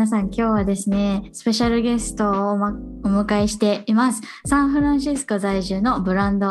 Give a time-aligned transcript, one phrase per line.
[0.00, 2.70] 皆さん今日はですね、スペシャルゲストをお,、ま、
[3.04, 4.22] お迎えしています。
[4.46, 6.50] サンフランシスコ在住のブランド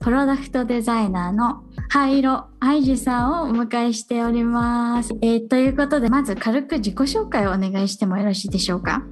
[0.00, 5.14] プロダクトデザイナーのハイロ・アイジさんをお迎えしております。
[5.22, 9.04] えー、ということで、まず軽く自己紹介をお願いしてもよろしいでしょうか？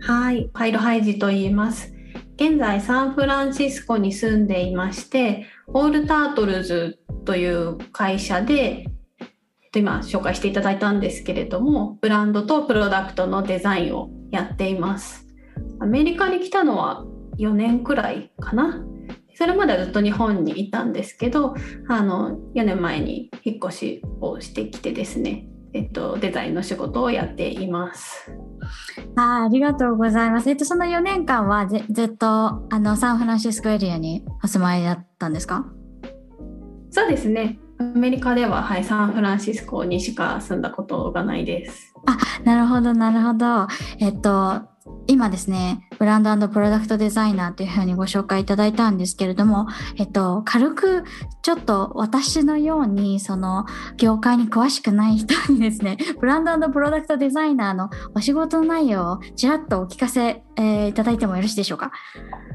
[0.00, 1.92] はい、ハイロ・ハイジと言います。
[2.36, 8.87] 現在サンフランシスコに住んでいまして、オールタートルズという会社で
[9.76, 15.26] 今紹介していただいたんですけれどもブランドとプロダクトのデザインをやっています
[15.80, 17.04] アメリカに来たのは
[17.38, 18.84] 4年くらいかな
[19.34, 21.54] それまではずっと日本にいたんですけど
[21.88, 28.32] あの4年前に引っ越しをしてきてですね、えっと、デザインの仕事をやっています
[29.16, 30.50] あありがとうございます。
[30.50, 35.66] えっと、その4年間はずっとあのサンフランシスコエリアにお住まいだったんですか？
[36.90, 37.58] そうですね。
[37.80, 41.94] アメリカでは、はい、サンフランシスコにしか住んだことがないです。
[42.06, 43.68] あ、なるほど、なるほど。
[44.00, 44.62] えっと、
[45.06, 51.04] 今ですね、ブランドプロダクトデザイナーというふうにご紹介いただいたんですけれども、えっと、軽く
[51.42, 53.64] ちょっと私のように、その、
[53.96, 61.90] 業界に詳しくない人にですね、 ブランドプロダクトデザイナーのお仕事内容をちらっとお聞かせ、えー、いただいてもよろしいでしょうか？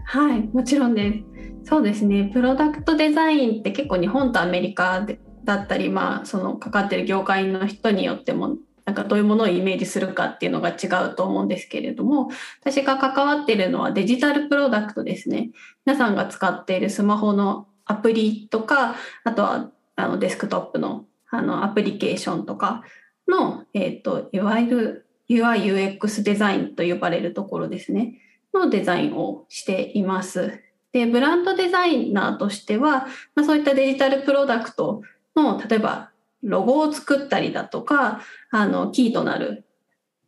[0.06, 1.24] はい、もちろんで
[1.64, 1.70] す。
[1.70, 5.06] そうですねプロダクトデザインって結構日本とアメリカ
[5.46, 12.30] だったり、まあ、そのかかってる業界の人によってもなんかどういうものをイメージするかっていうのが違うと思うんですけれども
[12.62, 15.52] 私が関わっているのはデジタルプロダクトですね
[15.86, 22.84] 皆さんが使っているスマホのアプリとかあとはあのデスクトップのあのアプリケーションとか
[23.28, 28.20] の、えーと、いわゆる UIUX デザインと呼ばれるところですね
[28.54, 30.62] のデザインをしています。
[30.92, 35.02] で、ブランドデザイナーとしては、まあ、そういったデジタルプロダクト
[35.36, 36.12] の、例えば、
[36.44, 38.22] ロゴを作ったりだとか、
[38.52, 39.66] あの、キーとなる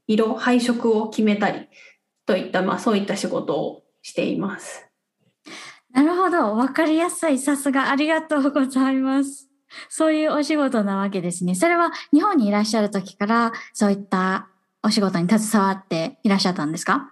[0.08, 1.68] 色、配色を決めたり
[2.26, 4.88] といった、まあ、そういった仕事をしています。
[5.92, 6.56] なるほど。
[6.56, 7.40] わかりやすい。
[7.40, 9.50] さすがありがとうございます。
[9.90, 11.56] そういうお仕事なわけですね。
[11.56, 14.48] それは日本にいらっしゃる時からそういった
[14.84, 17.12] お仕事に携わっていらっしゃったんですか？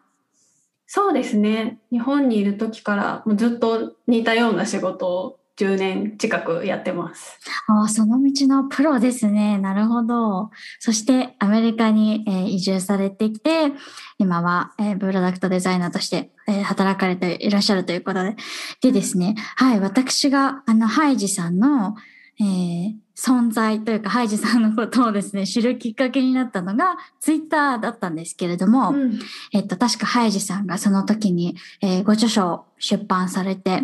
[0.85, 1.79] そうですね。
[1.91, 7.39] 日本にいる時からもうずっと似たような仕事を10年近くやってます。
[7.67, 9.59] ああ、その道のプロですね。
[9.59, 10.49] なるほど。
[10.79, 13.71] そしてアメリカに、えー、移住されてきて、
[14.17, 18.35] 今は、えー、プロダクトデザイナーとして、えー、働かれていらっしゃるということで。
[18.81, 21.95] でですね、はい、私が、あの、ハイジさんの、
[22.39, 29.19] えー、存在というか、ハイジさんのことをですね、知るきっかけになったのが、ツイッターだったんですけれども、うん、
[29.53, 33.83] えっと、確かハイジさんがその時に、えー、ご著書を出版されて、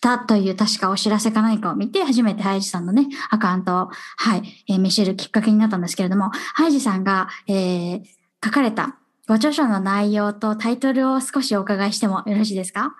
[0.00, 8.02] たという確かお知らせか何かを見て、初めてハイジさんのね、アカウントを、はい、えー、見知るきっかけになったんですけれども、ハイジさんが、えー、
[8.44, 12.94] 書かれたご著書の内容とタイトルを少しお伺いしてもよろしいですか？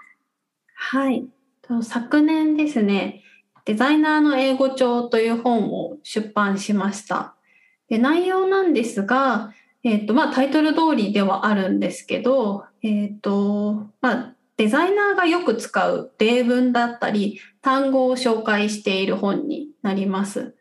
[0.74, 1.26] はい。
[1.82, 3.22] 昨年ですね、
[3.64, 7.34] デザイナーの英語帳という本を出版しました。
[7.88, 9.52] で内容なんですが、
[9.84, 20.54] えーとまあ、タイトル通りではあるんですけど、えーとまあ、デザイナーがよく使う例文だったり単語を紹介している本になります。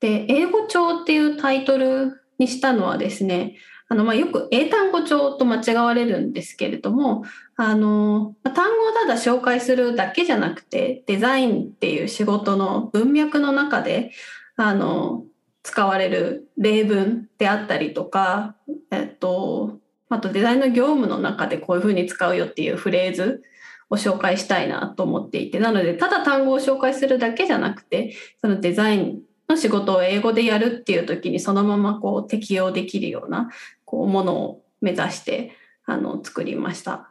[0.00, 3.56] で英語帳っていうタイトルにしたのはですね
[3.90, 7.24] あの、まあ、よく英単語帳と間違われるんですけれども、
[7.56, 14.12] あの、単語をただ紹介するだけじゃなくて、デザインっていう仕事の文脈の中で、
[14.54, 15.24] あの、
[15.64, 18.54] 使われる例文であったりとか、
[18.92, 23.42] えっと、あとデザインの業務の中でこういうふうに使うよっていうフレーズ
[23.88, 33.50] を紹介したいなと思っていて、なので、ただ単語を紹介するだけじゃなくて、そのデザインの仕事を英語でやるっていう時にそのままこう適用できるような
[33.84, 35.52] こうものを目指して
[35.84, 37.10] あの作りました。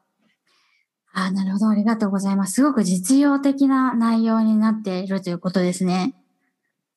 [1.11, 1.67] あなるほど。
[1.69, 2.53] ありがとうございます。
[2.53, 6.13] すごく実用的な内容になっているということですね。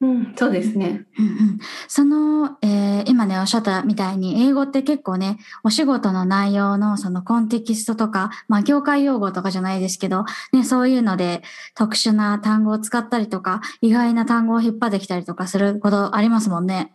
[0.03, 1.07] うん、そうですね。
[1.17, 11.45] うんうん、その、えー、今ね、おっしゃったみたいに、英語って結構ね、お仕事の内容のそのコンテキストとか、まあ、業界用語とかじゃないですけど、ね、そういうので
[11.77, 16.93] 特殊な単語を使ったりとか、意外な単語を引っ張ってきたりとかすることありますもんね。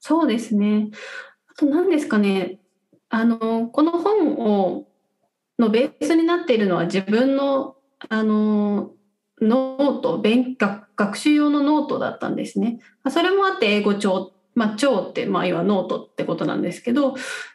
[0.00, 0.88] そうですね。
[1.48, 2.58] あと何ですかね。
[3.10, 4.88] あの、この本を、
[5.56, 7.76] のベースになっているのは自分の、
[8.08, 8.90] あの、
[9.40, 12.80] ノート、勉学学習用のノートだったんですね。
[13.10, 17.14] それもあって英語帳、まあ、帳って、まあ、要はノートってことなんですけど、っ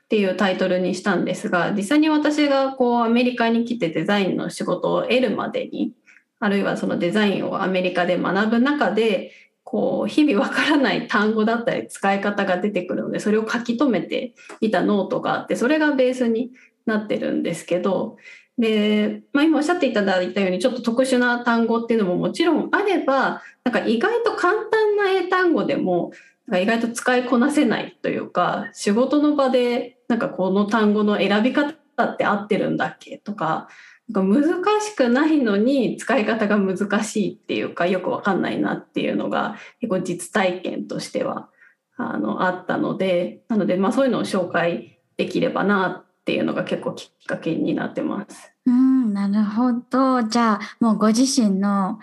[0.10, 5.94] ていうタイトルにしたんですが、実際に私がこうアメリカに来てデザインの仕事を得るまでに、
[6.40, 9.32] あるいはそのデザインをアメリカで学ぶ中で、
[9.64, 16.52] こう日々わからない単語だったり使い方が出てくるのでそれを書き留めていたノートがあってそれがベースに
[16.86, 18.18] なってるんですけど
[18.58, 26.12] で、まあ、今おっしゃっていただいたようにちょっと特殊な単語っていうのももちろんあればなんか意外と簡単な英単語でも
[26.54, 31.74] 意外と使いこなせないというか仕事の場でなんかこの単語の選び方
[32.04, 33.68] って合ってるんだっけとか
[34.10, 41.50] なんか難しくないのに使い方が難しいっていうかよくわかんないなっていうのが結構実体験としては
[41.98, 48.52] あのあったのでなのでまあそういうのを紹介できればなっていうのが結構きっかけになってます。
[48.66, 52.00] うんなるほどじゃあもうご自身の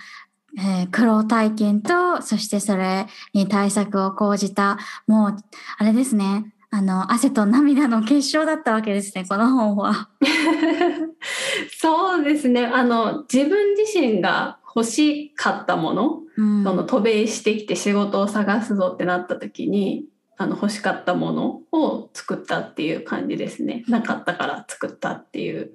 [0.59, 5.37] えー、苦労体験と、そしてそれに対策を講じた、もう、
[5.79, 10.11] あれですね、あの、汗と涙の結晶だったわけですね、この本は。
[11.81, 12.67] そうですね。
[12.67, 20.05] あの、自分自身が欲しかったもの、うん、その渡米してきて仕事を探すぞってなった時に、
[20.39, 23.85] あの欲しかったものを作ったっていう感じですね。
[23.89, 25.73] なかったから作ったっていう。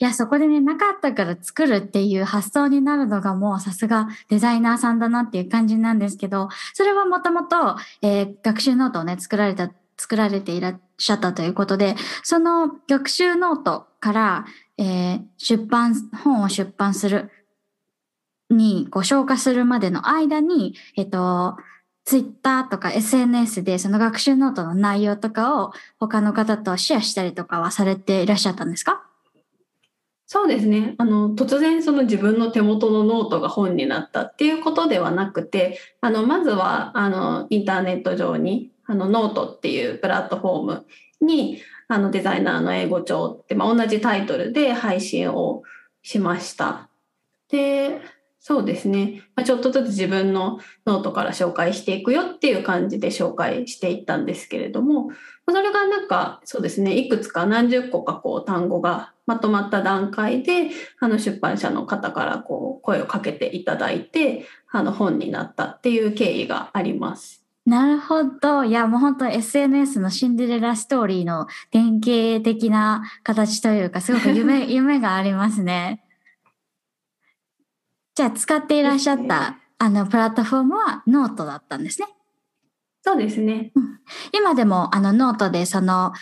[0.00, 9.70] いや、そこでね、なかったから作るっていう発想になるのがもうさすがデザイナーさんだなっていう感じなんですけど、それはもともと、え、学習ノートをね、作られた
[10.00, 14.46] 作られていらっしゃったということで、その学習ノートから、
[14.78, 15.94] えー、出版、
[16.24, 17.30] 本を出版する
[18.48, 21.58] に、こう昇華するまでの間に、えっ、と、
[22.04, 29.04] ツイッターとか SNS でその学習ノートの内容とかを他の方とシェアしたりとかはされていらっしゃったんですか？
[30.26, 30.94] そうですね。
[30.98, 40.86] あの、突然その自分の手元のノートが本になったっていうことではなくて、あの、まずは、あの、インターネット上にあのノートっていうプラットフォーム
[41.20, 45.62] にあのデザイナーの英語帳って、まあ、同じタイトルで配信を
[46.02, 46.88] しました。
[47.50, 48.00] で、
[48.42, 55.10] そうですね、まあ、ちょっとずつ自分のノートから紹介していくよっていう感じで紹介していったんですけれども、
[55.46, 60.70] それがなんかそうですね、いくつか何十個かこう単語がまとまった段階で、
[61.00, 67.44] あの出版社の方からこう声をかけていただいて、あの本になったっていう経緯があります。
[67.66, 68.64] なるほど。
[68.64, 76.02] いや、もう本当 SNS のシンデレラストーリーの典型的な形というか、すごく夢、 夢がありますね。
[78.14, 82.08] じゃあ、使っていらっしゃった、あの、プラットフォームはノートだったんですね。
[83.02, 83.72] そうですね。
[83.74, 83.98] うん、
[84.32, 86.12] 今でも、あの、ノートでその、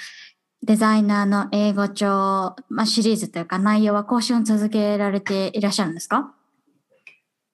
[0.62, 6.34] デザイナーの英語帳、まあ、シリーズというか内容は更新を続けられていらっしゃるんですか？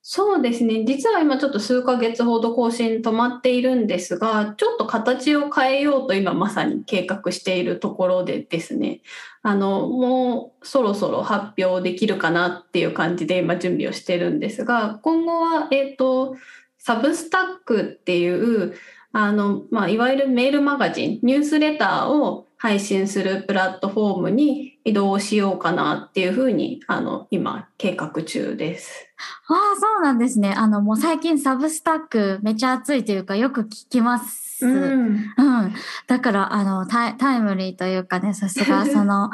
[0.06, 0.84] そうですね。
[0.84, 9.00] 実は今ちょっと数ヶ月ほど更新止まっているんですが、ちょっと形を変えようと今まさに計画しているところでですね、
[9.42, 16.36] あの、もうそろそろ発表できるかなっていう感じで今準備をしてるんですが、今後は、えっ、ー、と、
[16.76, 18.74] サブスタックっていう、
[19.12, 29.06] あの、まあ、いわゆるメールマガジン、ニュースレターを配信するプラットフォームに移動しようかなっていうふうにあの今計画中です。
[29.48, 30.54] ああそうなんですね。
[30.56, 34.66] あのもう最近サブスタックめちゃ熱いというかよく聞きます。
[34.66, 35.74] うん、うん、
[36.06, 39.30] だからあのタイムリーというかねさすが その、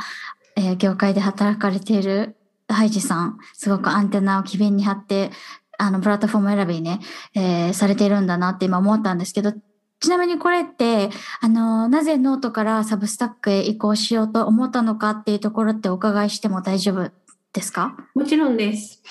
[0.56, 2.37] えー、業界で働かれている
[2.68, 5.30] ハイジさんすごくアンテナを機敏に張って
[5.78, 7.00] あのプラットフォーム選びね、
[7.35, 9.52] えー、されているんだなって今思ったんですけど
[10.00, 17.11] ちなみにこれって、あの、なぜノートからサブスタックへ移行しようと思ったのかっていうところってお伺いしても大丈夫
[17.52, 17.97] ですか？
[18.14, 19.02] もちろんです。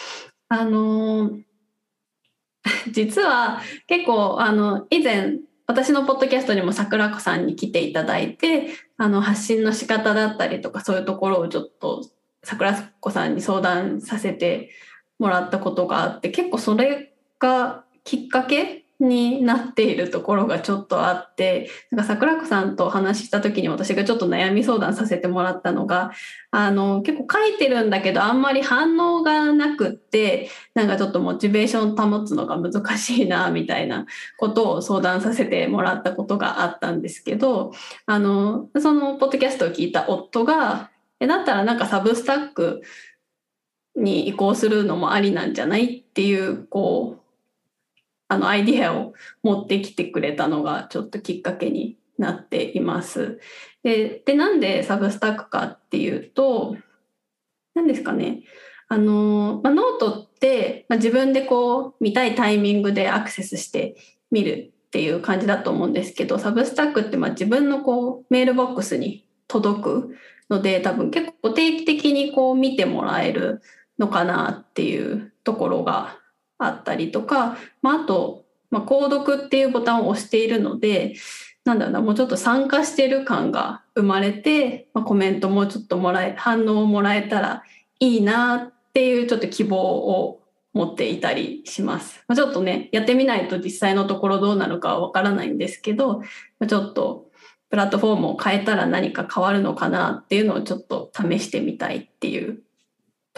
[0.49, 1.31] あの、
[2.91, 12.03] 実は結構、あの、以前、私のポッドキャストにも桜子さんに来ていただいて、あの、発信の仕方だったりとか、そういうところをちょっと
[12.43, 14.71] 桜子さんに相談させて
[15.19, 26.11] もらったことがあって、結構それがきっかけになっているところがちょっとあってなんか桜子さんとお話しした時に私がちょっと悩み相談させてもらったのが
[26.51, 34.05] あの結構書いてるんだけどあんまり反応がなくってなんかちょっとモチベーション保つのが難しいなみたいな
[34.37, 37.71] ことを相談させてもらったことがあったんですけど
[38.05, 40.89] あのそのポッドキャストを聞いた夫が
[41.21, 42.81] えだったらなんかサブスタック
[43.95, 47.28] に移行するのもありなんじゃないっていうこう
[48.29, 53.39] あのアイディアを持ってきてくれたのがちょっときっかけになっています。
[53.83, 56.77] ででなんでサブスタックかっていうと
[57.73, 58.43] 何ですかね
[58.87, 63.95] あの、まあ、ノートって、まあ、自分でこう見たいタイミングでアクセスして
[64.31, 70.15] 見るっていう感じだと思うんですけどサブスタックってまあ自分のこうメールボックスに届く
[70.49, 73.61] ので多分結構定期的にこう見てもらえる
[73.97, 76.18] のかなっていうところが
[76.59, 81.15] あったりとか、まあ、あとまあ、購読っていうボタンを押しているので
[81.65, 87.63] なんだろうなもうちょっと参加してる感が生まれて、まあ、コメントもちょっともらえ反応をもらえたら
[87.99, 90.41] いいなっていうちょっと希望を
[90.73, 92.23] 持っていたりします。
[92.27, 96.25] まあ、ちょっとねやってみないと実際のところどうなるかはわからないんですけど、ま
[96.61, 97.29] あ、ちょっと
[97.69, 102.61] プラットフォームを変えたら何か変わるのかなっていうのをちょっと試してみたいっていう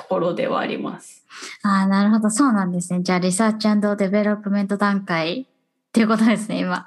[0.02, 1.26] ところではあります。
[1.64, 2.30] ああ、なるほど。
[2.30, 3.02] そうなんですね。
[3.04, 3.68] じゃあ、リサーチ
[3.98, 6.86] デベロップメント段階っていうことですね、今。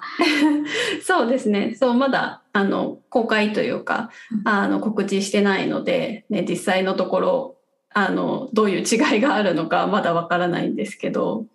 [1.04, 1.76] そうですね。
[1.78, 4.11] そう、まだ、あの、公開というか、
[4.44, 7.56] あの、告知してないので、ね、実際のところ、
[7.92, 11.47] あの、どういう違いがあるのか、まだわからないんですけど。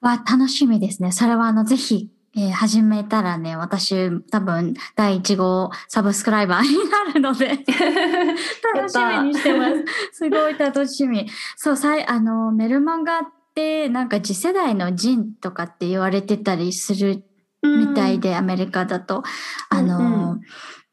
[0.00, 1.12] わ、楽しみですね。
[1.12, 7.58] それは、あの、ぜひ、えー、始めたらね、私多分第1号サブスクライバー になるので
[8.74, 9.84] 楽しみにしてます。
[10.12, 11.28] すごい楽しみ。
[11.56, 13.22] そう、さいあのメルマガっ
[13.54, 17.24] てなんか次世代の人とかって言われてたりする
[17.62, 19.24] みたいで、うん、アメリカだと。
[19.68, 20.40] あの、うんうん、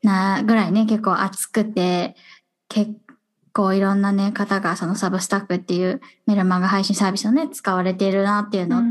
[0.02, 2.16] なぐらいね、結構熱くて、
[2.68, 2.94] 結
[3.54, 8.82] 構いろんなね、方がそのサブスタックっていうメルマガ配信サービスをね、使われているなっていうのを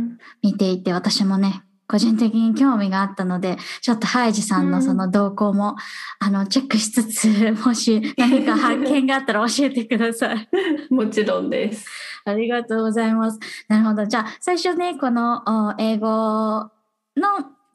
[0.42, 10.48] 見ていて、私もね、個人的に興味があったので、ちょっとハイジさんのその動向も、うん、あの、チェックしつつ、 もし何か 発見があったら教えてください。
[10.90, 11.86] もちろんです。
[12.24, 13.38] ありがとうございます。
[13.68, 14.06] なるほど。
[14.06, 16.70] じゃあ、最初ね、この英語の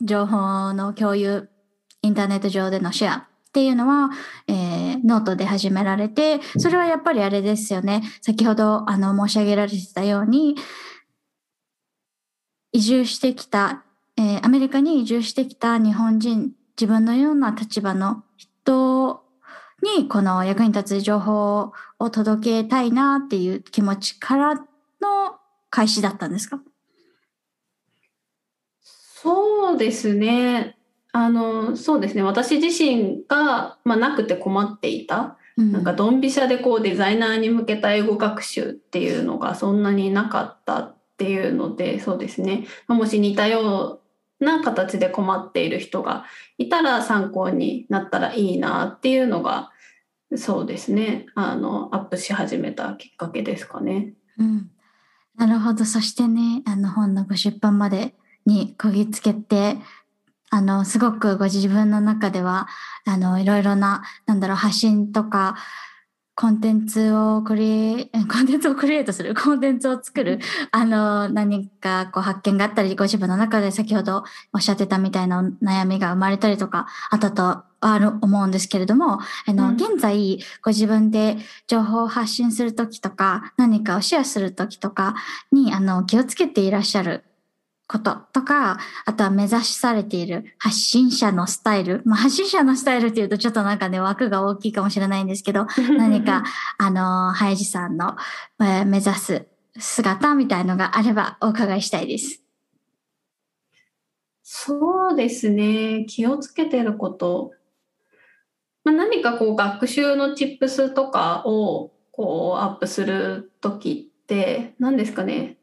[0.02, 1.50] 情報の共有、
[2.02, 4.10] インターネット上でのシェアっていうのは、
[4.48, 8.04] えー、ノートで始められて、それはやっぱりあれですよね。
[8.22, 10.56] 先ほどあの申し上げられてたように、
[12.74, 13.84] 移住してきた
[14.22, 19.24] えー、アメリカに移住してきた日本人、自分のような立場の人
[19.98, 24.62] にこの役に立つ情報を届けたいなっていう気持ちからの
[25.72, 26.62] 開始だったんですか？
[28.84, 30.78] そうですね。
[31.12, 32.22] あの、そうですね。
[32.22, 35.38] 私自身が、まあ、なくて困っていた。
[35.58, 42.68] うん、なんかドンピシャでこうデザイナーに向けた英語学習っていうのがそんなになかったっていうので、そうですね。
[42.88, 44.01] もし似たよ
[44.42, 46.26] な形で困っている人が
[46.58, 49.72] いたら参考になったらいいなっていうのが
[50.36, 51.26] そうですね。
[51.36, 54.14] あのアップし始めたきっかけですかね。
[54.38, 54.72] うん、
[55.38, 55.86] なるほど。
[55.86, 59.78] そしてねあの本のご出版までにこぎつけて
[60.50, 62.68] あのすごくご自分の中では
[63.06, 65.56] あのいろいろななんだろう発信とか
[66.42, 70.40] コンテンツをクリエ、 コンテンツをクリエイトする、コンテンツを作る、
[70.72, 85.14] あの、何かこう発見があったり、ご自分の中で先ほどおっしゃってたみたいな悩みが生まれたりとか、あったとある思うんですけれども、あの、うん、現在、ご自分で情報を発信するときとか、何かをシェアするときとか
[85.52, 87.24] に、あの、気をつけていらっしゃる
[87.92, 92.02] こととか、あとは目指されている発信者のスタイル。
[92.06, 95.68] まあ、発信者のスタイルっていうとちょっとなんかね、枠が大きいかもしれないんですけど、
[95.98, 96.44] 何か、
[96.78, 98.16] あの、ハイジさんの、
[98.62, 99.46] えー、目指す
[99.78, 102.42] 姿みたいのがあればお伺いしたいです。
[104.42, 106.06] そうですね。
[106.08, 107.52] 気をつけてること。
[108.86, 115.58] まあ、何かこう学習のチップスとかをこうアップする時って何ですかね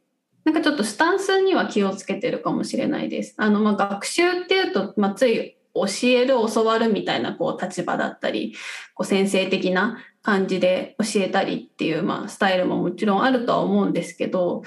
[0.49, 3.35] なんかちょっとスタンスには気をつけてるかもしれないです。
[3.37, 8.55] あの、ま、学習っていうと、まあ、つい教える、教わるみたいなこう立場だったり、
[8.95, 14.63] こう先生的な感じで教えたりっていう、まあ、スタイルももちろんあるとは思うんですけど、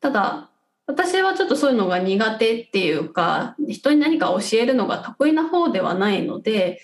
[0.00, 0.48] ただ、
[0.86, 6.80] 私はちょっとそういうのが苦手っていうか、人に何か教えるのが得意な方ではないので、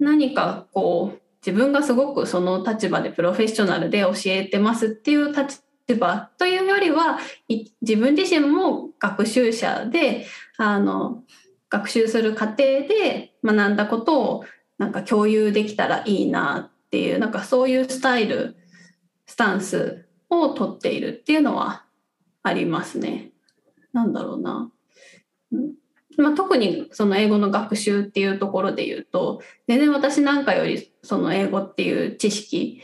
[0.00, 5.62] 何かこう、自分がすごくその立場でプロフェッショナルで教えてますっていう立
[5.94, 7.18] 場というよりは
[7.80, 10.26] 自分自身も学習者で
[10.56, 11.22] あの
[11.70, 14.44] 学習する過程で学んだことを
[14.78, 18.56] なんか共有できたらいいなっていうなんかそういうスタイル
[19.26, 21.84] スタンスをとっているっていうのは
[22.42, 23.30] ありますね。
[23.92, 24.70] なんだろうな。
[26.16, 32.82] まあ、特にその英語の学習っていうところで言うと全然私なんかよりその英語っていう知識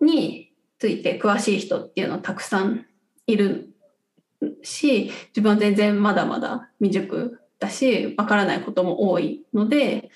[0.00, 0.52] に
[0.84, 2.84] ついて詳しい人っていうのはたくさん
[3.26, 3.70] いる
[4.62, 10.10] し自分は全然まだまだ未熟だしわからないことも多いので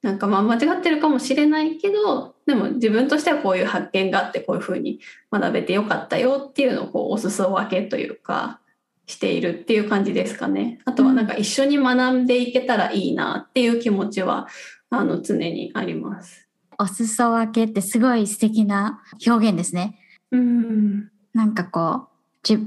[0.00, 5.00] なんかまあ間違ってるかもしれないけどでも自分としてはこういう発見があってこういうふうに
[5.32, 8.60] 学べてよかったよっていうのをこうお裾分けというか
[9.06, 10.78] しているっていう感じですかね。
[10.84, 14.46] あとはなんか一緒に学んでいけたらいいなっていう気持ちは
[14.88, 16.48] あの常にあります。
[16.78, 19.98] お裾分けってすごい素敵な表現ですね。
[20.32, 22.08] うん、なんかこう
[22.42, 22.58] じ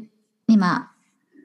[0.48, 0.92] 今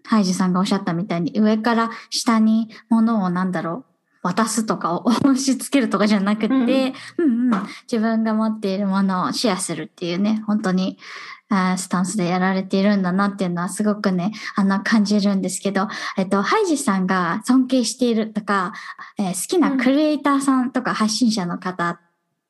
[0.05, 3.91] ハイジさんがおっしゃったみたいに上から下に物をなんだろう
[4.23, 7.67] 渡すとかを 押し付けるとかじゃなくて、うん、うんうん。
[7.91, 10.99] 自分が持っているものをシェアするっていうね、本当に
[11.77, 18.73] スタンスでやられているんだなっていうのはすごくね、あの感じるんですけど、えっと、ハイジさんが尊敬しているとか、
[19.19, 21.99] えー、好きなクリエイターさんとか発信者の方っ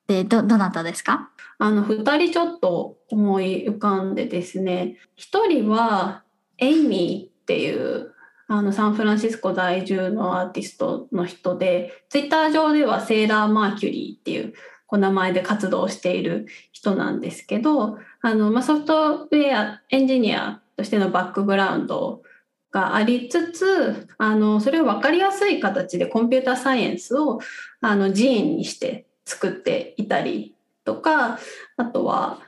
[0.06, 1.29] てど、どなたですか？
[1.60, 6.24] あの、二人ちょっと思い浮かんでですね、一人は
[6.56, 8.12] エイミーっていう
[8.48, 14.54] あのサンフランシスコ在住のアーティストの人で、ツイッター上ではセーラーマーキュリーっていう
[14.88, 22.22] お名前で活動している人なんですけど、あの、ま、ソフトウェアエンジニアとしてのバックグラウンド
[22.70, 27.38] がありつつ、あの、それを分かりやすい形でコンピューターサイエンスを
[27.82, 30.56] あの寺院にして作っていたり
[30.90, 31.38] とか、
[31.76, 32.40] あとは、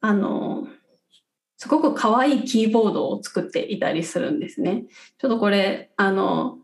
[0.00, 0.66] あの、
[1.58, 4.84] すごく可愛いキーボードを作っていたりするんですね。
[5.18, 6.58] ちょっとこれ、あの、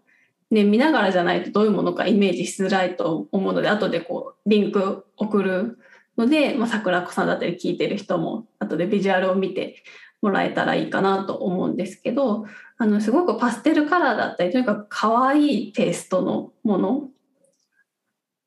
[0.50, 5.78] ね、見ながらじゃないとどういうものかイメージしづらいと思うので、後でこう、リンク送る
[6.16, 9.82] ので、まあ、桜子さんだったり聞いてる人も、後でビジュアルを見て
[10.22, 12.46] もらえたらいいかなと思うんですけど、
[12.78, 17.10] あの、すごくパステルカラーだったり、とにかく可愛いテイストのもの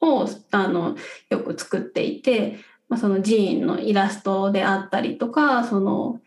[0.02, 0.96] を、あの、
[1.30, 2.58] よく作っていて、
[2.92, 6.22] まあ、その寺院のイラストであったりとか、その、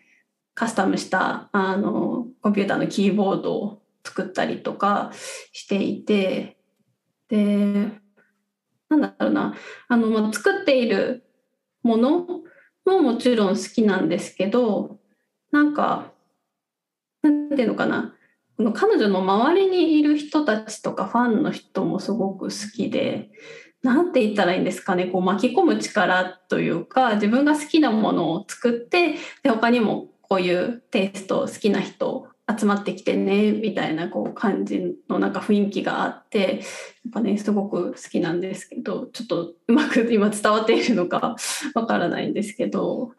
[0.54, 5.10] カスタムしたあのコンピューターのキーボードを作ったりとか
[5.52, 6.56] していて
[7.28, 7.90] で
[8.88, 9.56] なんだろうな。
[9.88, 11.24] あの、まあ、作っている
[11.82, 12.26] もの
[12.84, 14.98] ももちろん好きなんですけど
[15.50, 16.12] なんか
[17.22, 18.14] なんていうのかな。
[18.56, 23.30] この彼女の周りにいる人たちとかファンの人もすごく好きで
[23.84, 32.26] なんて言ったらいいんですかねこう巻き込む力というか自分が好きなものを作ってで他にもこういうテイスト好きな人
[32.58, 36.60] 集まってきてねみたいなこう感じのなんか雰囲気があって
[37.04, 41.36] やっぱねすごく好きなんですけどちょっとうまく今伝わっているのか
[41.74, 43.12] わからないんですけど。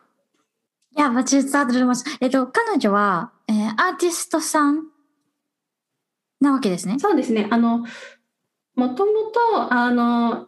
[0.98, 2.06] いや、もち伝わってます。
[2.22, 4.86] えっと、彼女は、えー、アーティストさん
[6.40, 7.00] なわけですね。
[7.00, 7.50] そうですね。
[7.52, 7.80] あの、
[8.76, 9.24] もとも
[9.60, 10.48] と、あの、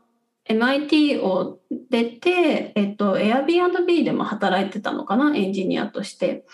[0.50, 6.46] MIT を出て、えっと、Airbnb でも働いてたのかな、エンジニアとして。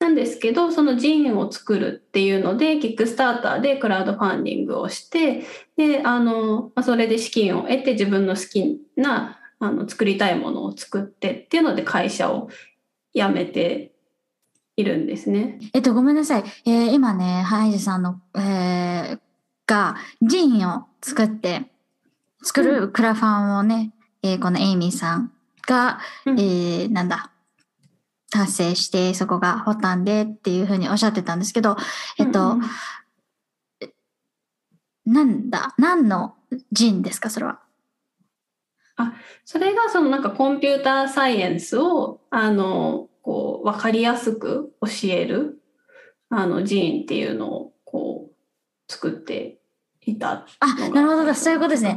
[0.00, 5.44] なんですけど、そのジーンを作るっていうので、キックスターターでクラウドファンディングをして、
[5.76, 12.48] で、あの、それで資金を得て自分の好きな、あの、作りたいものを作ってっていうので会社を
[13.14, 13.92] 辞めて
[14.76, 15.58] いるんですね。
[15.74, 16.44] えっと、ごめんなさい。
[16.64, 19.20] えー、今ね、ハイジさんの、えー、
[19.66, 21.69] が、ジーンを作って、
[22.42, 25.32] 作るクラファンをね、えー、このエイミーさん
[25.66, 27.30] が、うん、えー、なんだ、
[28.30, 31.76] 達成して、そこがホタンでっていうふうにおっしゃってたんですけど、
[32.18, 32.60] えっと、うん
[35.06, 36.36] なんだ、何の
[36.70, 37.58] 人ですか、それは？
[38.96, 45.60] あ、それがそのなんかコンピューターサイエンスを、あの、こう、わかりやすく教える、
[46.28, 49.59] あの、寺院っていうのを、こう、作って
[50.06, 50.46] いた？
[50.60, 51.96] あ、なるほど、そういうことですね。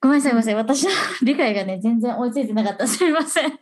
[0.00, 0.54] ごめんなさい、ごめんなさい。
[0.54, 0.90] 私の
[1.22, 2.86] 理解がね、全然追いついてなかった。
[2.86, 3.58] すみません。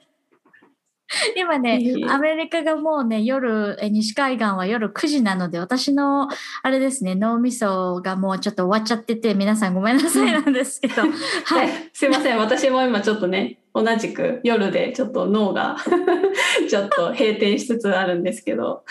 [1.37, 6.29] 今ね、アメリカがもうね、夜、西海岸は夜9時なので、私の、
[6.63, 11.03] あれですね、脳みそがもうちょっと終わっちゃってて、皆さんごめんなさいなんですけど。
[11.45, 11.91] はい。
[11.93, 15.77] すいません、私も今ちょっとね、同じく夜でちょっと脳が
[16.69, 18.85] ちょっと閉店しつつあるんですけど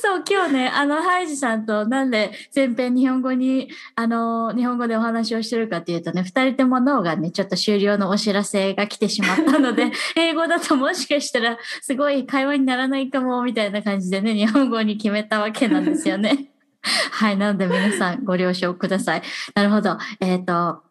[0.00, 16.50] そう今日ねあのハイジさんとなんで前編日本語にあの日本語でお話をしてるかっていうとね2人とも脳がねちょっと終了のお知らせが来てしまったので 英語だともしかしたらすごい会話にならないかもみたいな感じでね日本語に決めたわけなんですよね。
[17.10, 17.36] はい。
[17.36, 19.22] なので皆さんご了承ください。
[19.54, 19.98] なるほど。
[20.20, 20.82] えっ、ー、と、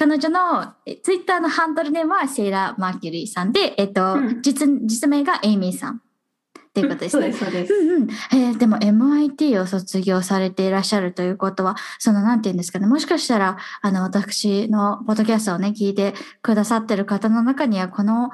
[0.00, 5.96] 彼女のツイッターのハンドルネームはセイラ・マーキュリーさんで、えっと、うん、実、実名がエイミーさん。
[5.96, 7.26] っていうことですね。
[7.26, 7.94] うん、そうです、そうです。
[7.94, 8.08] うんうん。
[8.32, 12.86] えー、でも MIT を卒業されていらっしゃるということは、その、なんて言うんですかね。
[12.86, 18.30] もしかしたら、あの、私のポッドキャストをね、聞いてくださってる方の中には、この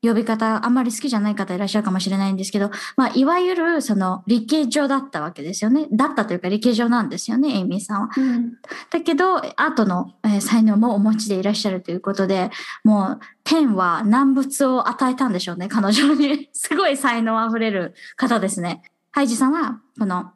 [0.00, 5.88] 呼び方あんまり好きじゃない方いらっしゃるかもしれないんですけど、まあ、いわゆるその理系上だったわけですよね。
[5.92, 8.10] だったというか理系上なんですよね、エイミーさんは。
[8.16, 8.52] うん、
[8.90, 12.50] だけど、アートの、え才能もお持ちでいらっしゃるということで、
[12.84, 16.48] もう天は難物を与えたんでしょうね、彼女に。
[16.54, 18.82] すごい才能あふれる方ですね。
[19.10, 20.30] ハイジさんは、この、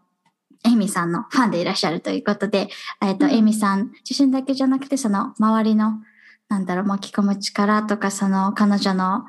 [0.65, 2.69] エイミーさんのファンでいらっしゃるということで、
[3.01, 6.01] えっ、ー、と、うん、エイミーさん自身だけじゃなくて、その周りの、
[6.49, 9.25] なんだろう、巻き込む力とか、その彼女の、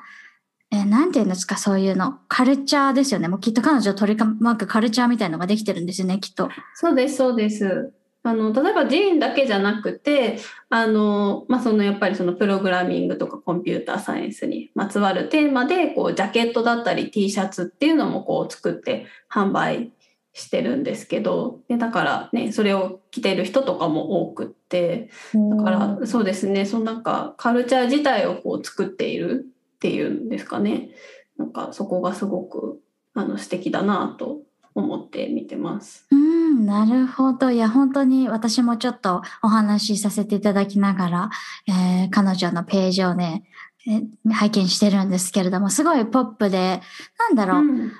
[0.74, 2.18] えーなんていうんですか、そういうの。
[2.28, 3.28] カルチャーですよね。
[3.28, 6.50] もうきっと彼女を取り巻くカルチャーみたいのができてるんですよね、きっと。
[6.74, 7.94] そうです、そうです。
[8.24, 19.92] あの、例えば寺院だけじゃなくて、あの、まあ、そのやっぱりそのプログラミングとかコンピューターサイエンスにまつわるテーマで、こう、ジャケットだったり T シャツっていうのもこう作って販売
[20.34, 25.10] してるんですけど、で、だからね、それを着てる人とかも多くって、
[25.58, 29.46] だからそうですね、そのなんかカルチャー自体をこう作っている
[29.84, 30.92] っていうんですかね。
[31.38, 32.80] なんかそこがすごく
[33.14, 34.44] あの素敵だなと
[34.74, 36.08] 思って見てます。
[36.10, 37.52] うん、なるほど。
[37.52, 41.30] いや、本当に私もちょっとお話しさせていただきながら、
[41.68, 43.44] えー彼女のページをね、
[43.86, 46.80] えー拝見してるんですけれども、すごいポップで、
[47.20, 47.92] なんだろう、うん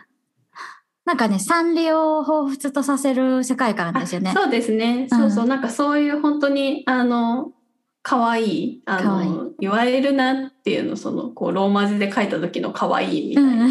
[1.04, 4.32] なんかね、サンリオを彷彿とさせる世界観ですよね。
[4.34, 5.08] そうですね。
[5.10, 7.52] そうそう、なんかそういう本当にあの
[8.04, 13.68] 可愛いあ可愛いのいわゆるなっていうのそのこうローマ字で書いた時の可愛いみたいな、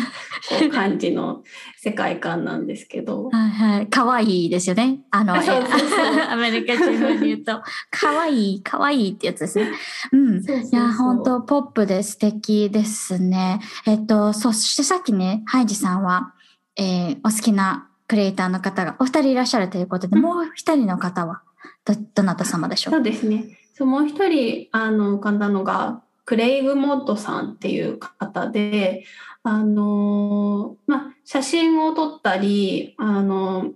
[0.70, 1.42] 感じの
[1.78, 3.30] 世界観なんですけど。
[3.32, 3.86] はいはい。
[3.86, 5.00] 可愛いですよね。
[5.10, 9.72] あの、あ そうそうそう アメリカ人風に言うと、可愛い、可愛いってやつですね。
[10.12, 10.42] うん。
[10.42, 13.60] そうそうそういや、本当ポップで素敵ですね。
[13.86, 16.34] えっと、そしてさっきね、ハイジさんは、
[16.76, 21.40] えーお好きなクリエイターの方がお二人いらっしゃるということで、うんもう一人の方は、
[21.86, 23.46] ど、どなた様でしょそううですね。
[23.72, 29.04] そうもう一人あの浮かんだのがクレイグ・モッドさんっていう方で、
[29.42, 33.72] あのまあ、写真を撮ったりあの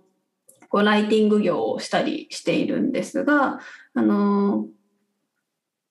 [0.68, 3.60] こうライティング業をしたりしているんですが、
[3.94, 4.66] あの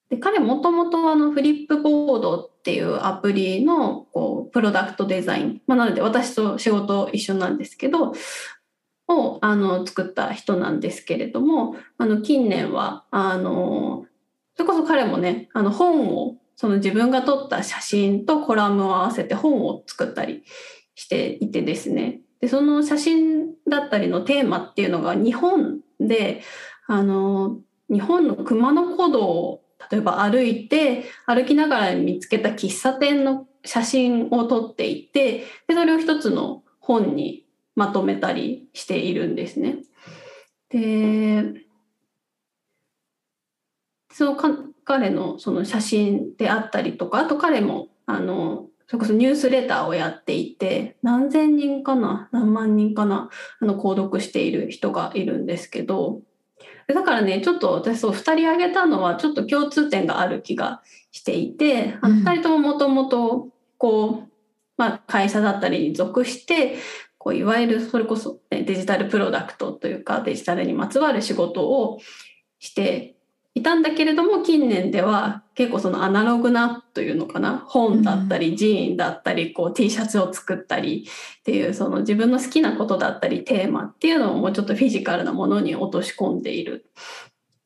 [0.10, 8.14] で彼もともとあのフリップボードっていうアプリのこうプロダクトデザイン、まあ、なので私と仕事一緒なんですけど
[9.08, 14.06] をあの作った人なんですけれどもあの近年はあの
[14.56, 20.44] それこそ彼もねあの本をその自分が撮った写真とコラムを合わせて本を作ったり
[20.96, 26.42] していてですねでその写真だったりのテーマっていうのが日本で
[26.88, 39.80] あの日本の熊野古道を例えば歩いて歩きながら見つけた喫茶店の写真を撮っていてでそれを一つの本にまとめたりしているんですね。
[40.70, 41.66] で
[44.12, 44.50] そのか
[44.86, 56.22] 彼のその写真であったりとかあと彼もあのそれこそニュースレターをやっていて何千人かな何万人かなあの購読している人がいるんですけど
[56.88, 62.24] でだからねちょっと私そう2人挙げたのはちょっと共通点がある気がしていてあのうん。
[62.24, 64.30] 2人とももともとこう、
[64.78, 66.78] まあ、会社だったりに属して
[67.18, 72.00] こういわゆるそれこそ、ね、デジタルプロダクトというかデジタルにまつわる仕事を
[72.60, 73.15] して
[73.56, 81.08] いたんだけれども近年では結構そのアナログなというのかな本だったりジーンだったりこう T シャツを作ったり
[81.40, 86.86] っていうその自分の好きなことだったりテーマっていうのをもうちょっとフィジカルなものに落とし込んでいる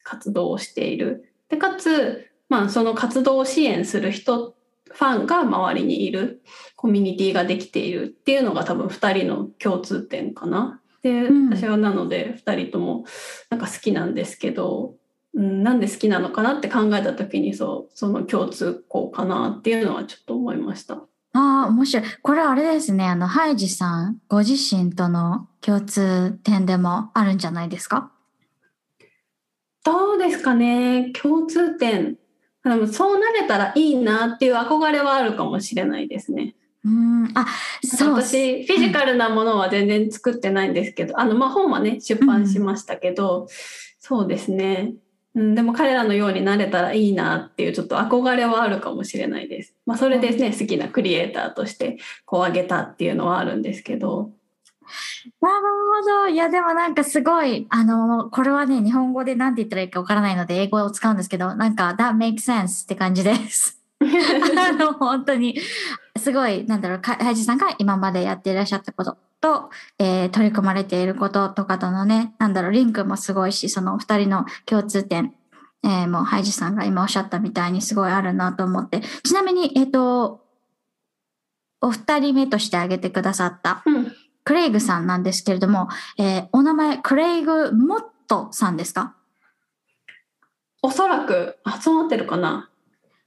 [0.04, 1.34] 活動をしている。
[1.49, 4.56] でかつ、まあ、その活動を支援する人
[4.91, 6.43] ファンが周りにいる
[6.75, 10.82] コミュニティができているっていうのが多分2人の共通点かな。
[11.02, 13.06] で、うん私はなので2人とも
[13.49, 14.98] なんか好きなんですけど、うん、
[15.33, 20.95] なんで好きなのかなって考えた時にそうその共通項かなっていうのはちょっと思いました。
[21.33, 22.05] ああ、面白い。
[22.23, 23.05] これあれですね。
[23.05, 28.11] あの、ハイジさん、ご自身との共通点でもあるんじゃないですか？
[29.83, 32.17] どうですかね共通点
[32.63, 36.55] でもそうなれたらいいなっていう憧れはあるかもしれないですね。
[36.83, 37.45] うーん、あ、
[37.83, 38.13] そう。
[38.15, 43.47] 私フィジカルなものは全然作ってないんですけど、あのまあ本はね出版しましたけど、
[43.99, 44.93] そうですね、
[45.39, 49.73] うん、でも彼らのようになれたらいいなっていうちょっと憧れはあるかもしれないです。
[49.86, 54.32] まあ、それでね好きなクリエイターとしてこう上げたっていうのはあるんですけど。
[55.39, 55.56] なる
[56.04, 56.28] ほど。
[56.28, 63.78] いや、でもなんかすごい、あの、これはね、日本語で何て言ったらいいかわからないので、英語を使うんですけど、なんか、that makes sense って感じです。
[64.69, 65.59] あの、本当に、
[66.17, 75.33] すごい、なんだろう、かハイジさんが今までやっていらっしゃったことと、えー取り組まれていることとかとのね、なんだろう、リンクもすごいし、そのお二人の共通点、
[75.83, 80.45] えーもうハイジさんが今おっしゃったみたいにすごいあるなと思って、ちなみに、えっ、と、
[81.81, 84.13] お二人目として挙げてくださった、うん。
[84.43, 89.15] クレイグさんなんですけれども、えーお名前、クレイグ・モットさんですか？
[90.81, 92.68] おそらくあそうなってるかな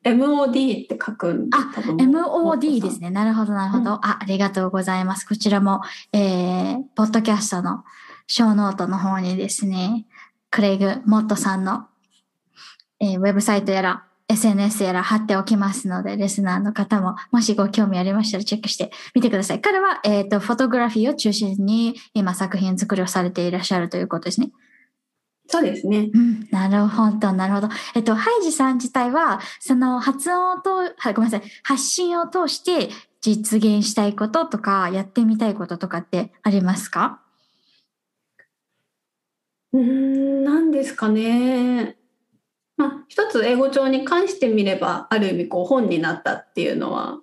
[0.04, 3.08] MOD って書くんであ MOD ですね。
[3.08, 3.10] ね。
[3.10, 3.92] なるほど、なるほど。
[3.92, 5.26] あ、ありがとうございます。
[5.26, 5.80] こちらも、
[6.12, 7.84] えー、ポッドキャストの
[8.26, 10.06] ショーノートの方にですね、
[10.50, 11.86] クレイグ・モットさんの、
[13.00, 19.60] えーウェブサイトやら、SNS やら貼っておきますので、リスナーの方も、もしご興味ありましたらチェックしてみてください。
[19.60, 24.50] 彼は、えっ、ー、と、フォトグラフィーを中心に今作品作りをされていらっしゃるということですね。
[25.52, 26.08] そうですね。
[26.14, 27.68] うん、なるほど、なるほど。
[27.94, 32.88] えっと、ハイジさん自体は、その発音をと、はい、ごめんなさい、発信を通して
[33.20, 37.20] 実現したいこととか、やってみたいこととかってありますか？
[39.74, 41.98] うん、なんですかね。
[42.78, 47.20] まあ、一つ英語帳に関してみれば、ある意味こう本になったっていうのは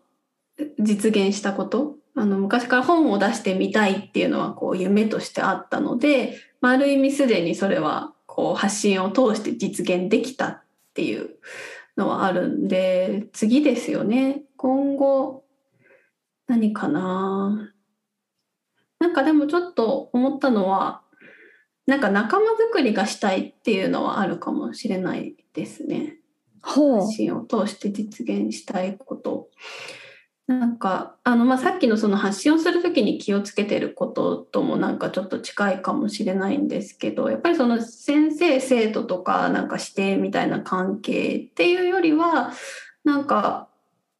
[0.78, 1.96] 実現したこと？
[2.16, 11.32] あの昔から本を出してみたいっていうのはこう夢としてあったので、まあ、ある意味すでにそれはこう発信を通して実現できたっていう
[11.98, 15.44] のはあるんで次ですよね今後
[16.48, 17.74] 何かな
[18.98, 21.02] なんかでもちょっと思ったのは
[21.86, 26.16] なんか仲間作りがしたいっていうのはあるかもしれないですね。
[26.62, 29.50] 発信を通して実現したいこと。
[30.50, 42.52] なんかあの、まあ、さっきのその発信をする時に気をつけてることともなんかちょっと近いかもしれないんですけどやっぱりその先生生徒とかなんか指定みたいな関係っていうよりは
[43.04, 43.68] なんか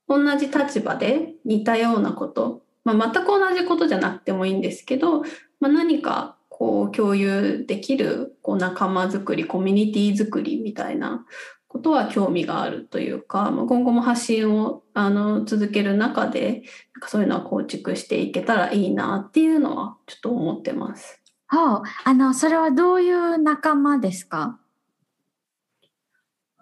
[0.08, 5.22] 同じ立場で似たようなこと、まあ、全く同じことじゃなくてもいいんですけど、
[5.60, 11.26] まあ、何かこう共有できるこう仲間づくりコミュニティづくりみたいな
[11.70, 16.64] ことは興味があるというか、まあ、今後も発信をあの続ける中で
[16.96, 21.22] なんかそういうのは構築していけたらいいなっていうのはちょっと思ってます。
[21.46, 24.60] はあ、あのそれはどういう仲間ですか？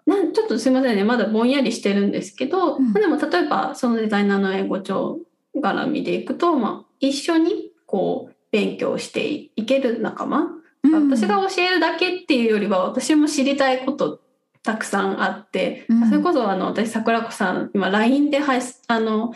[0.06, 1.04] なんちょっとすいませんね。
[1.04, 5.18] まだぼんやりしてるんですけど、うん、でも例えばそのデザイナーの英語帳
[5.56, 10.48] 絡みでいくと、まあ、一緒にこう勉強していける仲間、
[10.84, 14.20] うん、私が教えるだけっていうよりは私も知りたいこと
[14.62, 19.32] たくさんあって、うん、それこそあの私桜子さん今 LINE で配あの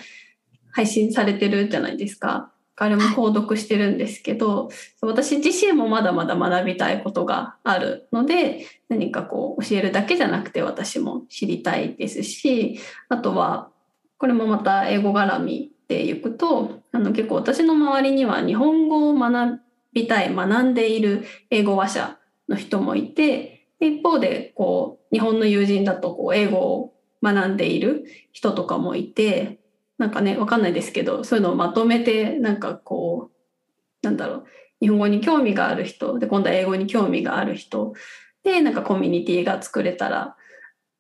[0.73, 2.53] 配信されてるじゃないですか。
[2.77, 4.71] あれも購読してるんですけど、
[5.03, 13.71] 私自身もまだまだ学びたいことがあるので何かこう教えるだけじゃなくて私も知りたいですしあとは
[14.19, 19.61] これもまた英語絡みでいくとあの結構私の周りには日本語を学
[19.93, 29.59] びたい学んでいる英語話者の人もいて一方でこう日本の友人だとこう英語を学んでいる人とかもいて
[29.99, 34.45] なんかねわかんないですけどそういうのをまとめてなんかこうなんだろう
[34.81, 37.95] 日本語に興味がある人で今度は英語に興味がある人
[38.43, 40.37] でなんかコミュニティが作れたら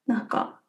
[0.06, 0.60] なんか、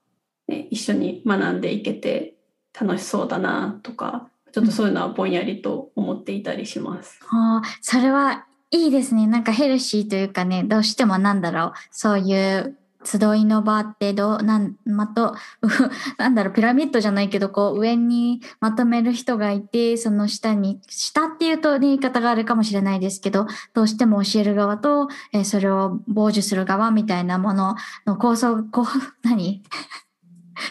[0.47, 2.33] ね、一緒に学んでいけて
[2.79, 7.19] 楽しそうだなとかちょっとそういうのはぼんやりと思っていたりします。
[7.29, 9.27] あそれはいいですね。
[9.27, 15.35] なんかヘルシーというかね、どうしてもなんだろう、そういう集いの場ってどう、なん、まと、
[16.17, 28.85] なんだろう、ピラミッドじゃないけど、こう、上にまとめる人がいて、その下に、下っていうと、ね、言い方があるかもしれないですけど、どうしても教える側と、えー、それを傍受する側みたいなものの構想、こう、
[29.27, 29.63] 何？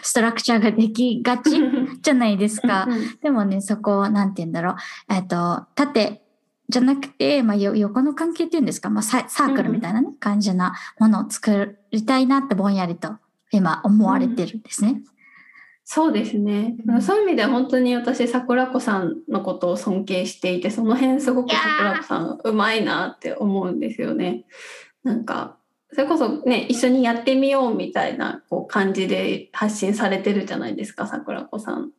[0.01, 1.51] ストラクチャーができがち？
[2.01, 2.87] じゃないですか。
[3.21, 4.75] でもね、そこを、なんて言うんだろう。
[5.09, 6.23] えっと、縦
[6.69, 13.15] じゃなくて、まあ、横の関係っていうんですか、まあ、サークルみたいなね、感じなものを作りたいなってぼんやりと
[13.51, 14.89] 今思われてるんですね。
[14.89, 15.03] うん、
[15.85, 16.75] そうですね。
[17.01, 24.45] そういう意味では本当に私、桜子さんのことを尊敬していて、その辺すごく桜子さんうまいなって思うんですよね。
[25.03, 25.57] なんか、
[25.93, 31.91] それこそね一緒にやってみようみたいなこう感じで発信されてるじゃないですか桜子さん。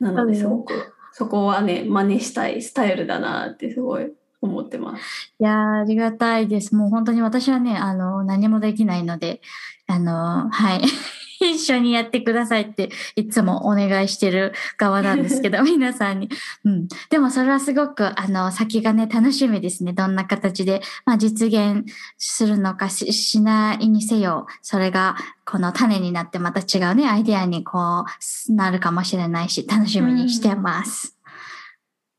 [0.00, 5.32] なのですごくそこはね真似したいスタイルだなってすごい思ってます。
[5.40, 6.74] いやありがたいです。
[6.74, 9.40] もう本当に私はねあの何もできないので
[9.86, 10.82] あのはい
[11.40, 16.28] 一緒にやってくださいっていつもお願いしてる側なんですけど、 皆さんに。
[16.64, 16.88] うん。
[17.10, 19.92] でもそれはすごく、あの、先がね、楽しみですね。
[19.92, 21.84] どんな形で、まあ実現
[22.16, 28.04] するのかししないにせよ、それがこの種になってまた違うね、アイデアにこ
[28.48, 31.12] う、なるかもしれないし、楽しみにしてます。
[31.12, 31.17] うん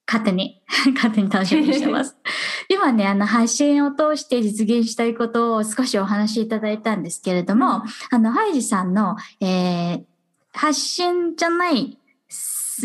[0.09, 0.59] 勝手に、
[0.95, 2.17] 勝手に楽しみにしてます。
[2.67, 10.03] 今ね、あの、配信を通して実現したいことを少しお話しいただいたんですけれども、あの、ハイジさんの、えー、
[10.51, 11.99] 発信じゃない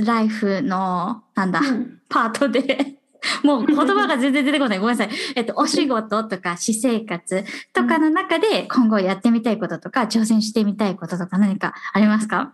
[0.05, 2.99] ライフの、なんだ、うん、パートで
[3.43, 4.79] もう言葉が全然出てこない。
[4.79, 5.17] ごめんなさい。
[5.35, 12.53] えっと、お仕事とか私生活とかの中で今後やってみたいこととか挑戦してみたいこととか何かありますか？